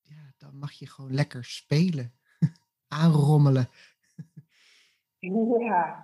ja, 0.00 0.34
dan 0.36 0.58
mag 0.58 0.72
je 0.72 0.86
gewoon 0.86 1.14
lekker 1.14 1.44
spelen 1.44 2.18
aanrommelen. 2.88 3.70
Ja. 5.18 6.02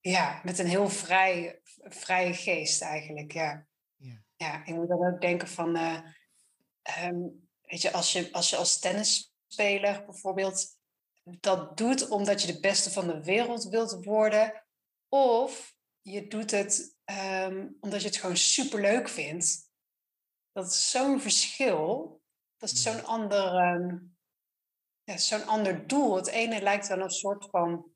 Ja, 0.00 0.40
met 0.44 0.58
een 0.58 0.66
heel 0.66 0.88
vrij, 0.88 1.60
vrije 1.82 2.34
geest 2.34 2.82
eigenlijk, 2.82 3.32
ja. 3.32 3.69
Ja, 4.40 4.64
ik 4.64 4.74
moet 4.74 4.88
dan 4.88 5.06
ook 5.06 5.20
denken 5.20 5.48
van, 5.48 5.76
uh, 5.76 6.00
weet 7.60 7.82
je, 7.82 7.92
als 7.92 8.12
je, 8.12 8.32
als 8.32 8.56
als 8.56 8.78
tennisspeler 8.78 10.04
bijvoorbeeld 10.04 10.78
dat 11.24 11.76
doet 11.76 12.08
omdat 12.08 12.42
je 12.42 12.52
de 12.52 12.60
beste 12.60 12.90
van 12.90 13.06
de 13.06 13.24
wereld 13.24 13.64
wilt 13.64 14.04
worden. 14.04 14.64
Of 15.08 15.74
je 16.00 16.26
doet 16.26 16.50
het 16.50 16.96
ehm, 17.04 17.68
omdat 17.80 18.00
je 18.00 18.06
het 18.06 18.16
gewoon 18.16 18.36
superleuk 18.36 19.08
vindt. 19.08 19.70
Dat 20.52 20.66
is 20.66 20.90
zo'n 20.90 21.20
verschil. 21.20 22.20
Dat 22.56 22.70
is 22.70 22.82
zo'n 22.82 23.04
ander, 23.04 23.54
ehm, 23.54 23.96
ja, 25.04 25.16
zo'n 25.16 25.46
ander 25.46 25.86
doel. 25.86 26.16
Het 26.16 26.26
ene 26.26 26.62
lijkt 26.62 26.88
dan 26.88 27.00
een 27.00 27.10
soort 27.10 27.50
van 27.50 27.92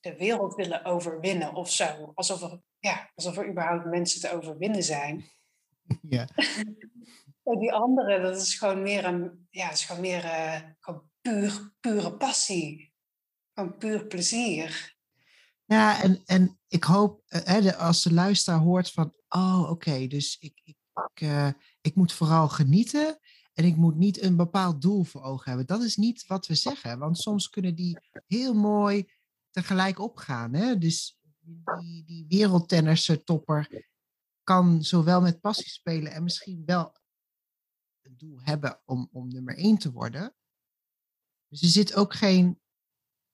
de 0.00 0.16
wereld 0.16 0.54
willen 0.54 0.84
overwinnen 0.84 1.54
of 1.54 1.70
zo. 1.70 2.12
Alsof 2.14 2.42
er, 2.42 2.60
ja, 2.78 3.10
alsof 3.14 3.36
er 3.36 3.48
überhaupt 3.48 3.84
mensen 3.84 4.20
te 4.20 4.32
overwinnen 4.32 4.82
zijn. 4.82 5.36
Ja. 6.08 6.28
die 7.58 7.72
andere, 7.72 8.20
dat 8.20 8.36
is 8.36 8.54
gewoon 8.54 8.82
meer 8.82 9.04
een, 9.04 9.46
ja, 9.50 9.70
is 9.70 9.84
gewoon 9.84 10.00
meer 10.00 10.24
uh, 10.24 10.60
gewoon 10.78 11.10
puur, 11.20 11.72
pure 11.80 12.16
passie. 12.16 12.94
Gewoon 13.52 13.76
puur 13.76 14.06
plezier. 14.06 14.96
Ja, 15.64 16.02
en, 16.02 16.22
en 16.26 16.58
ik 16.68 16.84
hoop, 16.84 17.22
uh, 17.28 17.40
hè, 17.44 17.76
als 17.76 18.02
de 18.02 18.12
luisteraar 18.12 18.58
hoort 18.58 18.90
van, 18.90 19.14
oh 19.28 19.70
oké, 19.70 20.06
dus 20.06 20.36
ik, 20.40 20.60
ik, 20.64 20.76
ik, 21.12 21.20
uh, 21.20 21.50
ik 21.80 21.94
moet 21.94 22.12
vooral 22.12 22.48
genieten 22.48 23.18
en 23.52 23.64
ik 23.64 23.76
moet 23.76 23.96
niet 23.96 24.22
een 24.22 24.36
bepaald 24.36 24.82
doel 24.82 25.04
voor 25.04 25.22
ogen 25.22 25.48
hebben. 25.48 25.66
Dat 25.66 25.82
is 25.82 25.96
niet 25.96 26.26
wat 26.26 26.46
we 26.46 26.54
zeggen, 26.54 26.98
want 26.98 27.18
soms 27.18 27.48
kunnen 27.48 27.74
die 27.74 27.98
heel 28.26 28.54
mooi 28.54 29.10
tegelijk 29.50 29.98
opgaan. 29.98 30.54
Hè? 30.54 30.78
Dus 30.78 31.18
die, 31.80 32.04
die 32.04 32.24
wereldtennisser 32.28 33.24
topper 33.24 33.86
kan 34.48 34.82
zowel 34.82 35.20
met 35.20 35.40
passie 35.40 35.68
spelen 35.68 36.12
en 36.12 36.22
misschien 36.22 36.62
wel 36.64 36.96
een 38.02 38.16
doel 38.16 38.38
hebben 38.42 38.80
om, 38.84 39.08
om 39.12 39.28
nummer 39.28 39.56
één 39.56 39.78
te 39.78 39.92
worden. 39.92 40.34
Dus 41.48 41.62
er 41.62 41.68
zit 41.68 41.94
ook 41.94 42.14
geen. 42.14 42.60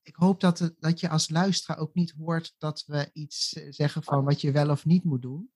Ik 0.02 0.14
hoop 0.14 0.40
dat, 0.40 0.58
het, 0.58 0.80
dat 0.80 1.00
je 1.00 1.08
als 1.08 1.30
luisteraar 1.30 1.78
ook 1.78 1.94
niet 1.94 2.10
hoort 2.10 2.54
dat 2.58 2.84
we 2.86 3.10
iets 3.12 3.52
eh, 3.52 3.66
zeggen 3.70 4.02
van 4.02 4.24
wat 4.24 4.40
je 4.40 4.52
wel 4.52 4.70
of 4.70 4.84
niet 4.84 5.04
moet 5.04 5.22
doen. 5.22 5.52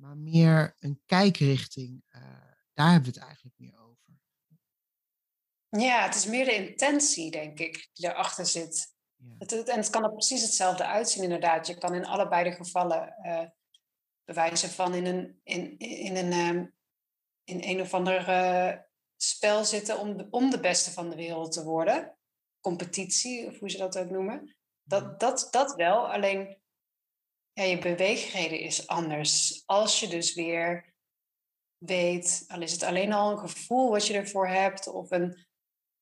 Maar 0.00 0.16
meer 0.16 0.74
een 0.78 1.02
kijkrichting. 1.04 2.02
Uh, 2.08 2.22
daar 2.72 2.90
hebben 2.90 3.12
we 3.12 3.18
het 3.18 3.28
eigenlijk 3.28 3.58
meer 3.58 3.78
over. 3.78 4.20
Ja, 5.68 6.04
het 6.04 6.14
is 6.14 6.26
meer 6.26 6.44
de 6.44 6.68
intentie, 6.68 7.30
denk 7.30 7.58
ik, 7.58 7.90
die 7.92 8.06
erachter 8.06 8.46
zit. 8.46 8.96
Ja. 9.14 9.34
Het, 9.38 9.50
het, 9.50 9.68
en 9.68 9.76
het 9.76 9.90
kan 9.90 10.04
er 10.04 10.12
precies 10.12 10.42
hetzelfde 10.42 10.86
uitzien, 10.86 11.22
inderdaad. 11.22 11.66
Je 11.66 11.78
kan 11.78 11.94
in 11.94 12.06
allebei 12.06 12.50
de 12.50 12.56
gevallen 12.56 13.14
uh, 13.22 13.48
bewijzen 14.28 14.70
van 14.70 14.94
in 14.94 15.06
een, 15.06 15.40
in, 15.42 15.78
in 15.78 16.16
een, 16.16 16.32
um, 16.32 16.74
in 17.44 17.62
een 17.62 17.80
of 17.80 17.94
ander 17.94 18.28
uh, 18.28 18.78
spel 19.16 19.64
zitten 19.64 19.98
om 19.98 20.16
de, 20.16 20.26
om 20.30 20.50
de 20.50 20.60
beste 20.60 20.90
van 20.90 21.10
de 21.10 21.16
wereld 21.16 21.52
te 21.52 21.64
worden. 21.64 22.18
Competitie, 22.60 23.46
of 23.46 23.58
hoe 23.58 23.70
ze 23.70 23.78
dat 23.78 23.98
ook 23.98 24.10
noemen. 24.10 24.56
Dat, 24.82 25.20
dat, 25.20 25.48
dat 25.50 25.74
wel, 25.74 26.12
alleen 26.12 26.60
ja, 27.52 27.62
je 27.62 27.78
beweegreden 27.78 28.60
is 28.60 28.86
anders. 28.86 29.62
Als 29.66 30.00
je 30.00 30.08
dus 30.08 30.34
weer 30.34 30.94
weet, 31.78 32.44
al 32.48 32.62
is 32.62 32.72
het 32.72 32.82
alleen 32.82 33.12
al 33.12 33.30
een 33.30 33.38
gevoel 33.38 33.90
wat 33.90 34.06
je 34.06 34.14
ervoor 34.14 34.48
hebt, 34.48 34.86
of 34.86 35.10
een 35.10 35.46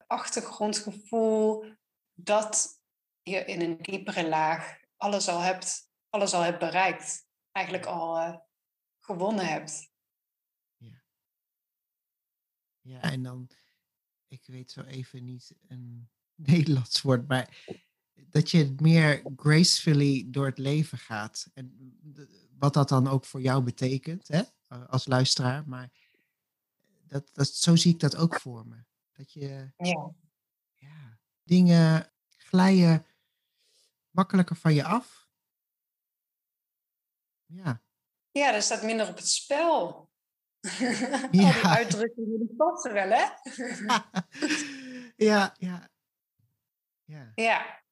achtergrondgevoel, 0.06 1.64
dat 2.12 2.80
je 3.22 3.44
in 3.44 3.60
een 3.60 3.78
diepere 3.82 4.28
laag 4.28 4.80
alles 4.96 5.28
al 5.28 5.40
hebt, 5.40 5.90
alles 6.08 6.34
al 6.34 6.42
hebt 6.42 6.58
bereikt. 6.58 7.25
Eigenlijk 7.56 7.86
al 7.86 8.18
uh, 8.18 8.36
gewonnen 8.98 9.46
hebt. 9.46 9.90
Ja. 10.76 11.02
ja, 12.80 13.00
en 13.00 13.22
dan, 13.22 13.50
ik 14.26 14.46
weet 14.46 14.70
zo 14.70 14.82
even 14.82 15.24
niet 15.24 15.56
een 15.68 16.10
Nederlands 16.34 17.02
woord, 17.02 17.28
maar 17.28 17.66
dat 18.14 18.50
je 18.50 18.74
meer 18.78 19.22
gracefully 19.36 20.26
door 20.26 20.46
het 20.46 20.58
leven 20.58 20.98
gaat. 20.98 21.50
En 21.54 21.98
wat 22.58 22.74
dat 22.74 22.88
dan 22.88 23.08
ook 23.08 23.24
voor 23.24 23.40
jou 23.40 23.62
betekent, 23.62 24.28
hè, 24.28 24.42
als 24.86 25.06
luisteraar. 25.06 25.68
Maar 25.68 25.92
dat, 27.06 27.30
dat, 27.32 27.48
zo 27.48 27.76
zie 27.76 27.92
ik 27.92 28.00
dat 28.00 28.16
ook 28.16 28.40
voor 28.40 28.66
me. 28.66 28.84
Dat 29.12 29.32
je 29.32 29.72
ja. 29.76 30.14
Ja, 30.74 31.18
dingen 31.42 32.12
glijden 32.36 33.06
makkelijker 34.10 34.56
van 34.56 34.74
je 34.74 34.84
af. 34.84 35.25
Ja. 37.46 37.82
Ja, 38.30 38.54
er 38.54 38.62
staat 38.62 38.82
minder 38.82 39.08
op 39.08 39.16
het 39.16 39.28
spel. 39.28 40.04
Ja. 40.80 41.22
Al 41.22 41.30
die 41.30 41.66
uitdrukkingen 41.66 42.38
die 42.38 42.54
passen 42.56 42.92
wel, 42.92 43.08
hè? 43.08 43.24
ja, 45.28 45.54
ja. 45.58 45.90
Ja. 47.04 47.32
Ja. 47.34 47.84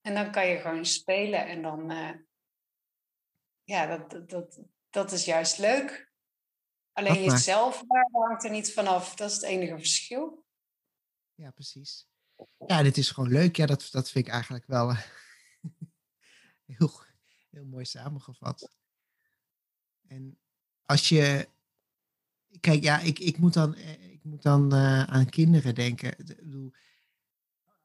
En 0.00 0.14
dan 0.14 0.32
kan 0.32 0.46
je 0.46 0.58
gewoon 0.58 0.84
spelen 0.84 1.46
en 1.46 1.62
dan... 1.62 1.90
Uh, 1.90 2.10
ja, 3.64 3.86
dat, 3.86 4.28
dat, 4.28 4.60
dat 4.90 5.12
is 5.12 5.24
juist 5.24 5.58
leuk. 5.58 6.12
Alleen 6.92 7.22
jezelf 7.22 7.84
hangt 8.12 8.44
er 8.44 8.50
niet 8.50 8.72
vanaf. 8.72 9.14
Dat 9.14 9.30
is 9.30 9.36
het 9.36 9.44
enige 9.44 9.78
verschil. 9.78 10.44
Ja, 11.34 11.50
precies. 11.50 12.08
Ja, 12.66 12.82
dit 12.82 12.96
is 12.96 13.10
gewoon 13.10 13.30
leuk. 13.30 13.56
Ja, 13.56 13.66
dat, 13.66 13.88
dat 13.90 14.10
vind 14.10 14.26
ik 14.26 14.32
eigenlijk 14.32 14.66
wel 14.66 14.90
eh, 14.90 15.02
heel, 16.76 16.90
heel 17.50 17.64
mooi 17.64 17.84
samengevat. 17.84 18.70
En 20.12 20.38
als 20.84 21.08
je. 21.08 21.48
Kijk, 22.60 22.82
ja, 22.82 22.98
ik, 22.98 23.18
ik 23.18 23.38
moet 23.38 23.54
dan, 23.54 23.74
eh, 23.74 24.12
ik 24.12 24.24
moet 24.24 24.42
dan 24.42 24.74
uh, 24.74 25.02
aan 25.02 25.28
kinderen 25.28 25.74
denken. 25.74 26.16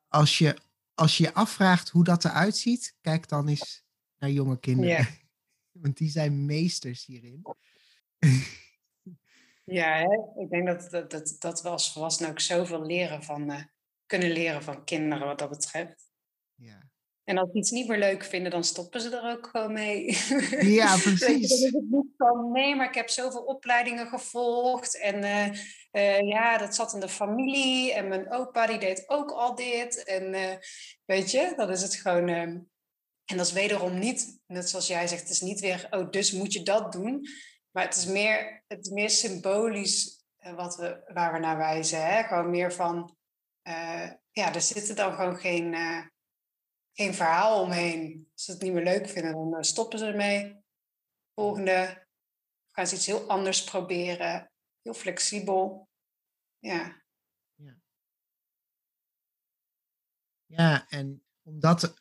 Als 0.07 0.37
je, 0.37 0.57
als 0.93 1.17
je 1.17 1.23
je 1.23 1.33
afvraagt 1.33 1.89
hoe 1.89 2.03
dat 2.03 2.25
eruit 2.25 2.57
ziet, 2.57 2.95
kijk 3.01 3.27
dan 3.27 3.47
eens 3.47 3.85
naar 4.17 4.29
jonge 4.29 4.59
kinderen. 4.59 5.07
Want 5.81 5.97
die 5.97 6.09
zijn 6.09 6.45
meesters 6.45 7.05
hierin. 7.05 7.45
ja, 9.63 9.93
hè? 9.95 10.41
ik 10.41 10.49
denk 10.49 10.67
dat, 10.67 10.91
dat, 10.91 11.11
dat, 11.11 11.35
dat 11.39 11.61
we 11.61 11.69
als 11.69 11.91
volwassenen 11.93 12.31
ook 12.31 12.39
zoveel 12.39 12.85
leren 12.85 13.23
van, 13.23 13.51
uh, 13.51 13.63
kunnen 14.05 14.31
leren 14.31 14.63
van 14.63 14.83
kinderen 14.83 15.27
wat 15.27 15.39
dat 15.39 15.49
betreft. 15.49 16.11
Ja. 16.55 16.89
En 17.27 17.37
als 17.37 17.49
ze 17.51 17.57
iets 17.57 17.71
niet 17.71 17.87
meer 17.87 17.97
leuk 17.97 18.23
vinden, 18.23 18.51
dan 18.51 18.63
stoppen 18.63 19.01
ze 19.01 19.17
er 19.17 19.31
ook 19.31 19.47
gewoon 19.47 19.73
mee. 19.73 20.17
Ja, 20.79 20.97
precies. 20.97 21.51
is 21.51 21.61
het 21.61 22.05
van, 22.17 22.51
nee, 22.51 22.75
maar 22.75 22.87
ik 22.87 22.95
heb 22.95 23.09
zoveel 23.09 23.41
opleidingen 23.41 24.07
gevolgd. 24.07 24.99
En 24.99 25.23
uh, 25.23 25.47
uh, 25.91 26.19
ja, 26.19 26.57
dat 26.57 26.75
zat 26.75 26.93
in 26.93 26.99
de 26.99 27.09
familie. 27.09 27.93
En 27.93 28.07
mijn 28.07 28.31
opa, 28.31 28.67
die 28.67 28.77
deed 28.77 29.09
ook 29.09 29.31
al 29.31 29.55
dit. 29.55 30.03
En 30.03 30.33
uh, 30.33 30.53
weet 31.05 31.31
je, 31.31 31.53
dat 31.55 31.69
is 31.69 31.81
het 31.81 31.95
gewoon... 31.95 32.27
Ehm, 32.27 32.59
en 33.25 33.37
dat 33.37 33.45
is 33.45 33.51
wederom 33.51 33.99
niet, 33.99 34.39
net 34.45 34.69
zoals 34.69 34.87
jij 34.87 35.07
zegt, 35.07 35.21
het 35.21 35.31
is 35.31 35.41
niet 35.41 35.59
weer, 35.59 35.87
oh, 35.89 36.09
dus 36.11 36.31
moet 36.31 36.53
je 36.53 36.63
dat 36.63 36.91
doen. 36.91 37.27
Maar 37.71 37.83
het 37.85 37.95
is 37.95 38.05
meer, 38.05 38.63
het 38.67 38.79
is 38.85 38.89
meer 38.89 39.09
symbolisch 39.09 40.23
wat 40.55 40.75
we, 40.75 41.11
waar 41.13 41.33
we 41.33 41.39
naar 41.39 41.57
wijzen. 41.57 42.05
Hè? 42.05 42.23
Gewoon 42.23 42.49
meer 42.49 42.73
van, 42.73 43.15
ja, 44.31 44.53
er 44.53 44.61
zitten 44.61 44.95
dan 44.95 45.13
gewoon 45.13 45.37
geen 45.37 45.75
geen 46.97 47.13
verhaal 47.13 47.61
omheen. 47.61 48.27
Als 48.33 48.43
ze 48.43 48.51
het 48.51 48.61
niet 48.61 48.73
meer 48.73 48.83
leuk 48.83 49.09
vinden, 49.09 49.33
dan 49.33 49.55
eh, 49.55 49.61
stoppen 49.61 49.99
ze 49.99 50.05
ermee. 50.05 50.63
Volgende 51.33 52.07
gaan 52.71 52.87
ze 52.87 52.95
iets 52.95 53.05
heel 53.05 53.29
anders 53.29 53.63
proberen. 53.63 54.51
Heel 54.81 54.93
flexibel. 54.93 55.89
Ja. 56.59 57.03
Ja, 57.55 57.77
ja 60.45 60.89
en 60.89 61.23
omdat, 61.43 61.93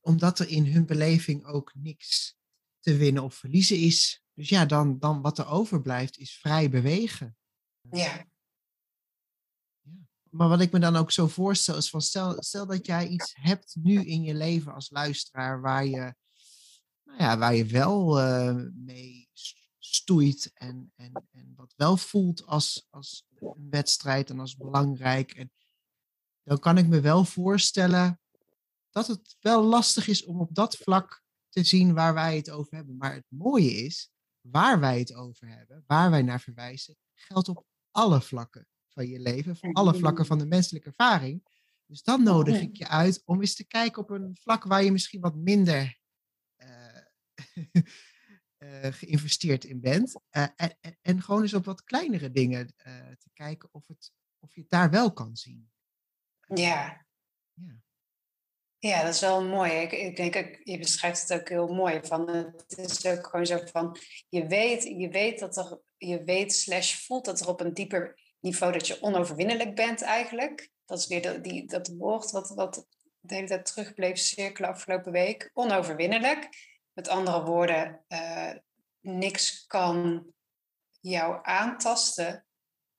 omdat 0.00 0.38
er 0.38 0.48
in 0.48 0.66
hun 0.66 0.86
beleving 0.86 1.44
ook 1.44 1.74
niks 1.74 2.38
te 2.80 2.96
winnen 2.96 3.22
of 3.22 3.34
verliezen 3.34 3.78
is. 3.78 4.24
Dus 4.34 4.48
ja, 4.48 4.66
dan, 4.66 4.98
dan 4.98 5.22
wat 5.22 5.38
er 5.38 5.48
overblijft 5.48 6.18
is 6.18 6.38
vrij 6.38 6.70
bewegen. 6.70 7.36
Ja. 7.90 8.29
Maar 10.30 10.48
wat 10.48 10.60
ik 10.60 10.72
me 10.72 10.78
dan 10.78 10.96
ook 10.96 11.10
zo 11.10 11.26
voorstel 11.26 11.76
is 11.76 11.90
van 11.90 12.00
stel, 12.00 12.42
stel 12.42 12.66
dat 12.66 12.86
jij 12.86 13.06
iets 13.06 13.34
hebt 13.34 13.76
nu 13.80 14.04
in 14.04 14.22
je 14.22 14.34
leven 14.34 14.74
als 14.74 14.90
luisteraar 14.90 15.60
waar 15.60 15.84
je, 15.84 16.14
nou 17.04 17.18
ja, 17.18 17.38
waar 17.38 17.54
je 17.54 17.64
wel 17.64 18.20
uh, 18.20 18.64
mee 18.74 19.28
stoeit 19.78 20.50
en, 20.54 20.92
en, 20.96 21.28
en 21.30 21.52
wat 21.56 21.74
wel 21.76 21.96
voelt 21.96 22.46
als, 22.46 22.86
als 22.90 23.26
een 23.38 23.70
wedstrijd 23.70 24.30
en 24.30 24.40
als 24.40 24.56
belangrijk. 24.56 25.32
En 25.32 25.52
dan 26.42 26.58
kan 26.58 26.78
ik 26.78 26.86
me 26.86 27.00
wel 27.00 27.24
voorstellen 27.24 28.20
dat 28.90 29.06
het 29.06 29.36
wel 29.40 29.62
lastig 29.64 30.08
is 30.08 30.24
om 30.24 30.40
op 30.40 30.54
dat 30.54 30.76
vlak 30.76 31.22
te 31.48 31.64
zien 31.64 31.94
waar 31.94 32.14
wij 32.14 32.36
het 32.36 32.50
over 32.50 32.76
hebben. 32.76 32.96
Maar 32.96 33.14
het 33.14 33.26
mooie 33.28 33.70
is, 33.70 34.10
waar 34.40 34.80
wij 34.80 34.98
het 34.98 35.14
over 35.14 35.48
hebben, 35.48 35.84
waar 35.86 36.10
wij 36.10 36.22
naar 36.22 36.40
verwijzen, 36.40 36.96
geldt 37.14 37.48
op 37.48 37.66
alle 37.90 38.20
vlakken 38.20 38.69
van 38.92 39.08
je 39.08 39.20
leven, 39.20 39.56
van 39.56 39.72
alle 39.72 39.94
vlakken 39.94 40.26
van 40.26 40.38
de 40.38 40.46
menselijke 40.46 40.88
ervaring. 40.88 41.58
Dus 41.86 42.02
dan 42.02 42.22
nodig 42.22 42.60
ik 42.60 42.76
je 42.76 42.88
uit 42.88 43.22
om 43.24 43.40
eens 43.40 43.54
te 43.54 43.66
kijken 43.66 44.02
op 44.02 44.10
een 44.10 44.36
vlak 44.40 44.64
waar 44.64 44.84
je 44.84 44.92
misschien 44.92 45.20
wat 45.20 45.34
minder 45.34 45.98
uh, 46.56 47.02
uh, 48.58 48.92
geïnvesteerd 49.00 49.64
in 49.64 49.80
bent. 49.80 50.20
Uh, 50.30 50.46
en, 50.56 50.76
en, 51.02 51.22
gewoon 51.22 51.42
eens 51.42 51.54
op 51.54 51.64
wat 51.64 51.84
kleinere 51.84 52.30
dingen 52.30 52.66
te 53.18 53.30
kijken 53.32 53.68
of, 53.72 53.86
het, 53.86 54.12
of 54.38 54.54
je 54.54 54.60
het 54.60 54.70
daar 54.70 54.90
wel 54.90 55.12
kan 55.12 55.36
zien. 55.36 55.70
Ja. 56.54 57.06
ja. 57.54 57.82
Ja, 58.80 59.02
dat 59.02 59.14
is 59.14 59.20
wel 59.20 59.44
mooi. 59.44 59.72
Ik, 59.72 59.92
ik 59.92 60.16
denk, 60.16 60.60
je 60.64 60.78
beschrijft 60.78 61.28
het 61.28 61.40
ook 61.40 61.48
heel 61.48 61.74
mooi. 61.74 62.00
Van, 62.02 62.28
het 62.28 62.78
is 62.78 63.06
ook 63.06 63.26
gewoon 63.26 63.46
zo 63.46 63.58
van, 63.64 63.96
je 64.28 64.46
weet, 64.46 64.82
je 64.82 65.08
weet 65.08 65.38
dat 65.38 65.56
er, 65.56 65.80
je 65.96 66.24
weet 66.24 66.52
slash 66.54 66.94
voelt 66.94 67.24
dat 67.24 67.40
er 67.40 67.48
op 67.48 67.60
een 67.60 67.74
dieper 67.74 68.19
niveau 68.40 68.72
dat 68.72 68.86
je 68.86 69.02
onoverwinnelijk 69.02 69.74
bent 69.74 70.02
eigenlijk. 70.02 70.70
Dat 70.84 70.98
is 70.98 71.06
weer 71.06 71.22
dat, 71.22 71.44
die, 71.44 71.66
dat 71.66 71.88
woord 71.88 72.30
wat, 72.30 72.48
wat 72.48 72.86
de 73.20 73.34
hele 73.34 73.46
tijd 73.46 73.66
terug 73.66 73.94
bleef 73.94 74.18
cirkelen 74.18 74.70
afgelopen 74.70 75.12
week. 75.12 75.50
Onoverwinnelijk. 75.52 76.48
Met 76.92 77.08
andere 77.08 77.44
woorden, 77.44 78.04
uh, 78.08 78.52
niks 79.00 79.66
kan 79.66 80.26
jou 81.00 81.38
aantasten 81.42 82.46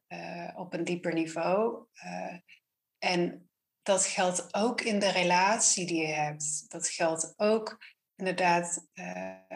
uh, 0.07 0.51
op 0.55 0.73
een 0.73 0.83
dieper 0.83 1.13
niveau. 1.13 1.85
Uh, 2.03 2.37
en 2.97 3.49
dat 3.81 4.05
geldt 4.05 4.53
ook 4.53 4.81
in 4.81 4.99
de 4.99 5.11
relatie 5.11 5.85
die 5.85 6.01
je 6.01 6.13
hebt. 6.13 6.69
Dat 6.69 6.87
geldt 6.87 7.33
ook 7.37 7.77
inderdaad 8.15 8.87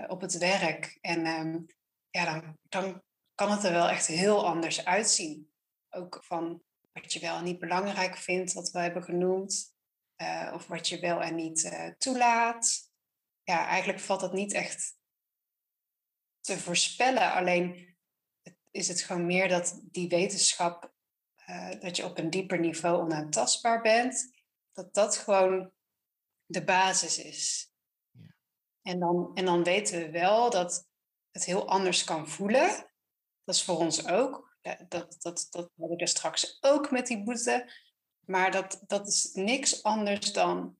op 0.07 0.21
het 0.21 0.37
werk. 0.37 0.97
En 1.01 1.25
um, 1.25 1.65
ja, 2.09 2.25
dan, 2.25 2.57
dan 2.61 3.03
kan 3.35 3.51
het 3.51 3.63
er 3.63 3.71
wel 3.71 3.89
echt 3.89 4.07
heel 4.07 4.45
anders 4.45 4.85
uitzien. 4.85 5.49
Ook 5.95 6.23
van 6.23 6.63
wat 6.91 7.13
je 7.13 7.19
wel 7.19 7.37
en 7.37 7.43
niet 7.43 7.59
belangrijk 7.59 8.17
vindt, 8.17 8.53
wat 8.53 8.71
we 8.71 8.79
hebben 8.79 9.03
genoemd. 9.03 9.73
Uh, 10.21 10.51
of 10.53 10.67
wat 10.67 10.87
je 10.87 10.99
wel 10.99 11.21
en 11.21 11.35
niet 11.35 11.63
uh, 11.63 11.87
toelaat. 11.97 12.91
Ja, 13.43 13.67
eigenlijk 13.67 13.99
valt 13.99 14.19
dat 14.19 14.33
niet 14.33 14.53
echt 14.53 14.97
te 16.39 16.59
voorspellen. 16.59 17.31
Alleen 17.31 17.95
is 18.71 18.87
het 18.87 19.01
gewoon 19.01 19.25
meer 19.25 19.47
dat 19.47 19.81
die 19.83 20.07
wetenschap 20.07 20.93
uh, 21.49 21.79
dat 21.79 21.95
je 21.95 22.05
op 22.05 22.17
een 22.17 22.29
dieper 22.29 22.59
niveau 22.59 23.01
onaantastbaar 23.01 23.81
bent, 23.81 24.33
dat 24.71 24.93
dat 24.93 25.17
gewoon 25.17 25.71
de 26.45 26.63
basis 26.63 27.19
is. 27.19 27.71
Ja. 28.11 28.35
En, 28.81 28.99
dan, 28.99 29.31
en 29.33 29.45
dan 29.45 29.63
weten 29.63 29.99
we 29.99 30.09
wel 30.09 30.49
dat 30.49 30.87
het 31.31 31.45
heel 31.45 31.67
anders 31.67 32.03
kan 32.03 32.29
voelen. 32.29 32.67
Dat 33.43 33.55
is 33.55 33.63
voor 33.63 33.77
ons 33.77 34.07
ook. 34.07 34.44
Dat, 34.65 34.89
dat, 34.89 35.17
dat, 35.21 35.47
dat 35.49 35.71
hadden 35.75 35.97
we 35.97 36.07
straks 36.07 36.57
ook 36.61 36.91
met 36.91 37.07
die 37.07 37.23
boete. 37.23 37.71
Maar 38.25 38.51
dat, 38.51 38.83
dat 38.87 39.07
is 39.07 39.31
niks 39.33 39.83
anders 39.83 40.33
dan 40.33 40.77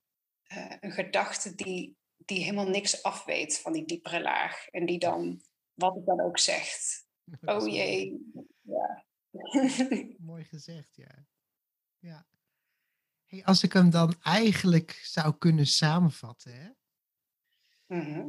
uh, 0.48 0.74
een 0.80 0.92
gedachte 0.92 1.56
die, 1.56 1.98
die 2.18 2.44
helemaal 2.44 2.70
niks 2.70 3.04
afweet 3.04 3.60
van 3.60 3.74
die 3.74 3.86
diepere 3.86 4.22
laag. 4.22 4.68
En 4.68 4.86
die 4.86 5.00
dan, 5.00 5.42
wat 5.74 5.96
het 5.96 6.06
dan 6.06 6.22
ook 6.22 6.40
zegt. 6.40 7.04
Oh 7.42 7.68
jee. 7.68 8.32
Ja. 8.62 9.06
Mooi 10.18 10.44
gezegd, 10.44 10.96
ja. 10.96 11.26
ja. 12.00 12.28
Hey, 13.26 13.44
als 13.44 13.64
ik 13.64 13.74
hem 13.74 13.90
dan 13.90 14.16
eigenlijk 14.22 14.92
zou 14.92 15.38
kunnen 15.38 15.68
samenvatten, 15.68 16.54
hè? 16.56 16.70
Mhm. 17.88 18.28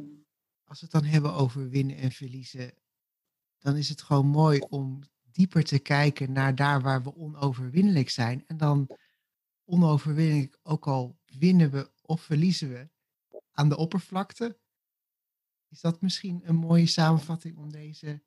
als 0.63 0.79
we 0.79 0.85
het 0.85 0.91
dan 0.91 1.03
hebben 1.03 1.33
over 1.33 1.69
winnen 1.69 1.97
en 1.97 2.11
verliezen, 2.11 2.73
dan 3.59 3.75
is 3.75 3.89
het 3.89 4.01
gewoon 4.01 4.27
mooi 4.27 4.59
om 4.59 5.03
dieper 5.37 5.63
te 5.63 5.79
kijken 5.79 6.31
naar 6.31 6.55
daar 6.55 6.81
waar 6.81 7.03
we 7.03 7.15
onoverwinnelijk 7.15 8.09
zijn. 8.09 8.43
En 8.47 8.57
dan 8.57 8.97
onoverwinnelijk, 9.65 10.59
ook 10.63 10.87
al 10.87 11.19
winnen 11.25 11.71
we 11.71 11.91
of 12.01 12.21
verliezen 12.21 12.69
we 12.69 12.89
aan 13.51 13.69
de 13.69 13.77
oppervlakte. 13.77 14.59
Is 15.69 15.81
dat 15.81 16.01
misschien 16.01 16.41
een 16.43 16.55
mooie 16.55 16.87
samenvatting 16.87 17.57
om 17.57 17.71
deze 17.71 18.23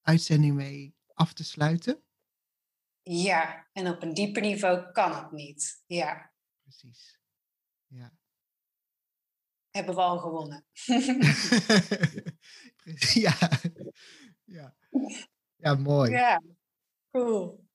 uitzending 0.00 0.54
mee 0.54 0.96
af 1.14 1.32
te 1.32 1.44
sluiten? 1.44 2.02
Ja, 3.02 3.68
en 3.72 3.88
op 3.88 4.02
een 4.02 4.14
dieper 4.14 4.42
niveau 4.42 4.92
kan 4.92 5.14
het 5.14 5.32
niet. 5.32 5.82
Ja. 5.86 6.32
Precies. 6.62 7.20
Ja. 7.86 8.18
Hebben 9.70 9.94
we 9.94 10.00
al 10.00 10.18
gewonnen. 10.18 10.66
ja. 13.24 13.38
ja. 14.44 14.76
Ja, 15.66 15.74
mooi. 15.74 16.10
Ja, 16.10 16.42
cool. 17.10 17.66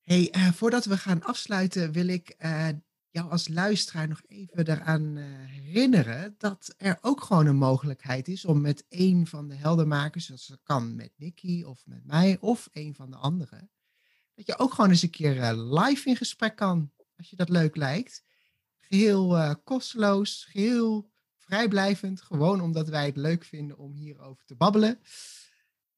Hey, 0.00 0.34
uh, 0.36 0.52
voordat 0.52 0.84
we 0.84 0.96
gaan 0.96 1.22
afsluiten, 1.22 1.92
wil 1.92 2.06
ik 2.06 2.34
uh, 2.38 2.68
jou 3.10 3.30
als 3.30 3.48
luisteraar 3.48 4.08
nog 4.08 4.22
even 4.26 4.68
eraan 4.68 5.16
uh, 5.16 5.24
herinneren 5.46 6.34
dat 6.38 6.74
er 6.76 6.98
ook 7.00 7.22
gewoon 7.22 7.46
een 7.46 7.56
mogelijkheid 7.56 8.28
is 8.28 8.44
om 8.44 8.60
met 8.60 8.84
een 8.88 9.26
van 9.26 9.48
de 9.48 9.54
heldenmakers, 9.54 10.26
zoals 10.26 10.46
dat 10.46 10.62
kan 10.62 10.94
met 10.96 11.12
Nicky 11.16 11.62
of 11.62 11.82
met 11.86 12.04
mij 12.04 12.36
of 12.40 12.68
een 12.72 12.94
van 12.94 13.10
de 13.10 13.16
anderen, 13.16 13.70
dat 14.34 14.46
je 14.46 14.58
ook 14.58 14.74
gewoon 14.74 14.90
eens 14.90 15.02
een 15.02 15.10
keer 15.10 15.52
live 15.52 16.08
in 16.08 16.16
gesprek 16.16 16.56
kan, 16.56 16.92
als 17.16 17.30
je 17.30 17.36
dat 17.36 17.48
leuk 17.48 17.76
lijkt. 17.76 18.24
Geheel 18.80 19.56
kosteloos, 19.64 20.44
geheel 20.44 21.10
vrijblijvend, 21.36 22.20
gewoon 22.20 22.60
omdat 22.60 22.88
wij 22.88 23.06
het 23.06 23.16
leuk 23.16 23.44
vinden 23.44 23.78
om 23.78 23.92
hierover 23.92 24.44
te 24.44 24.54
babbelen. 24.54 25.00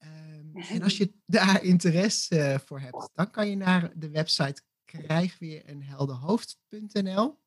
Um, 0.06 0.56
en 0.74 0.82
als 0.82 0.96
je 0.96 1.12
daar 1.26 1.62
interesse 1.62 2.60
voor 2.64 2.80
hebt, 2.80 3.10
dan 3.14 3.30
kan 3.30 3.48
je 3.48 3.56
naar 3.56 3.98
de 3.98 4.10
website 4.10 4.62
krijgweerenheldenhoofd.nl. 4.84 7.38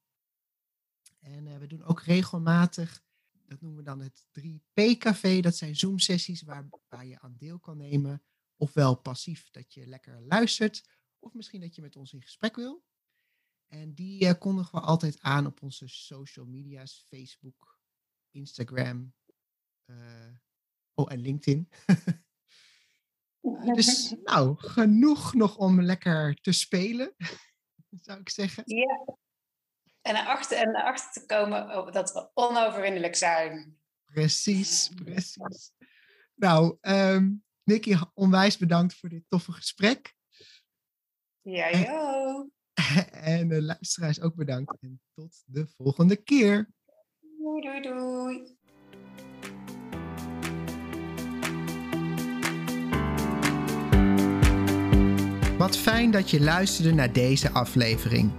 En 1.20 1.46
uh, 1.46 1.58
we 1.58 1.68
doen 1.68 1.84
ook 1.84 2.02
regelmatig, 2.02 3.04
dat 3.46 3.62
noemen 3.62 3.80
we 3.80 3.86
dan 3.86 4.00
het 4.00 4.28
3P-café. 4.40 5.40
Dat 5.40 5.56
zijn 5.56 5.76
Zoom-sessies 5.76 6.42
waar, 6.42 6.70
waar 6.88 7.06
je 7.06 7.20
aan 7.20 7.36
deel 7.38 7.60
kan 7.60 7.78
nemen. 7.78 8.24
Ofwel 8.58 8.96
passief, 8.96 9.50
dat 9.50 9.74
je 9.74 9.88
lekker 9.88 10.22
luistert. 10.22 10.90
Of 11.20 11.34
misschien 11.34 11.62
dat 11.62 11.76
je 11.76 11.82
met 11.82 11.96
ons 11.96 12.14
in 12.14 12.22
gesprek 12.22 12.56
wil. 12.56 12.84
En 13.68 13.94
die 13.94 14.24
uh, 14.24 14.32
kondigen 14.40 14.80
we 14.80 14.86
altijd 14.86 15.22
aan 15.22 15.46
op 15.46 15.62
onze 15.62 15.88
social 15.88 16.46
media's. 16.46 17.06
Facebook, 17.08 17.80
Instagram. 18.32 19.14
Uh, 19.86 20.34
oh, 20.94 21.12
en 21.12 21.20
LinkedIn. 21.20 21.70
Dus 23.74 24.14
nou, 24.24 24.56
genoeg 24.58 25.34
nog 25.34 25.58
om 25.58 25.82
lekker 25.82 26.36
te 26.36 26.52
spelen, 26.52 27.16
zou 28.06 28.20
ik 28.20 28.30
zeggen. 28.30 28.64
Ja. 28.66 29.06
En 30.02 30.16
erachter, 30.16 30.58
en 30.58 30.76
erachter 30.76 31.12
te 31.12 31.26
komen 31.26 31.94
dat 31.94 32.12
we 32.12 32.30
onoverwinnelijk 32.34 33.16
zijn. 33.16 33.78
Precies, 34.06 34.92
precies. 35.04 35.72
Nou, 36.36 36.78
um, 36.82 37.44
Nicky, 37.64 37.96
onwijs 38.14 38.58
bedankt 38.58 38.96
voor 38.96 39.10
dit 39.10 39.24
toffe 39.28 39.52
gesprek. 39.52 40.16
Ja, 41.42 41.72
joh. 41.72 42.50
En 43.12 43.48
de 43.48 43.62
luisteraars 43.62 44.22
ook 44.22 44.36
bedankt. 44.36 44.78
En 44.80 45.02
tot 45.14 45.44
de 45.46 45.68
volgende 45.68 46.16
keer. 46.16 46.70
Doei, 47.20 47.62
doei, 47.62 47.82
doei. 47.82 48.58
Wat 55.60 55.78
fijn 55.78 56.12
dat 56.12 56.30
je 56.30 56.42
luisterde 56.42 56.94
naar 56.94 57.12
deze 57.12 57.52
aflevering. 57.52 58.32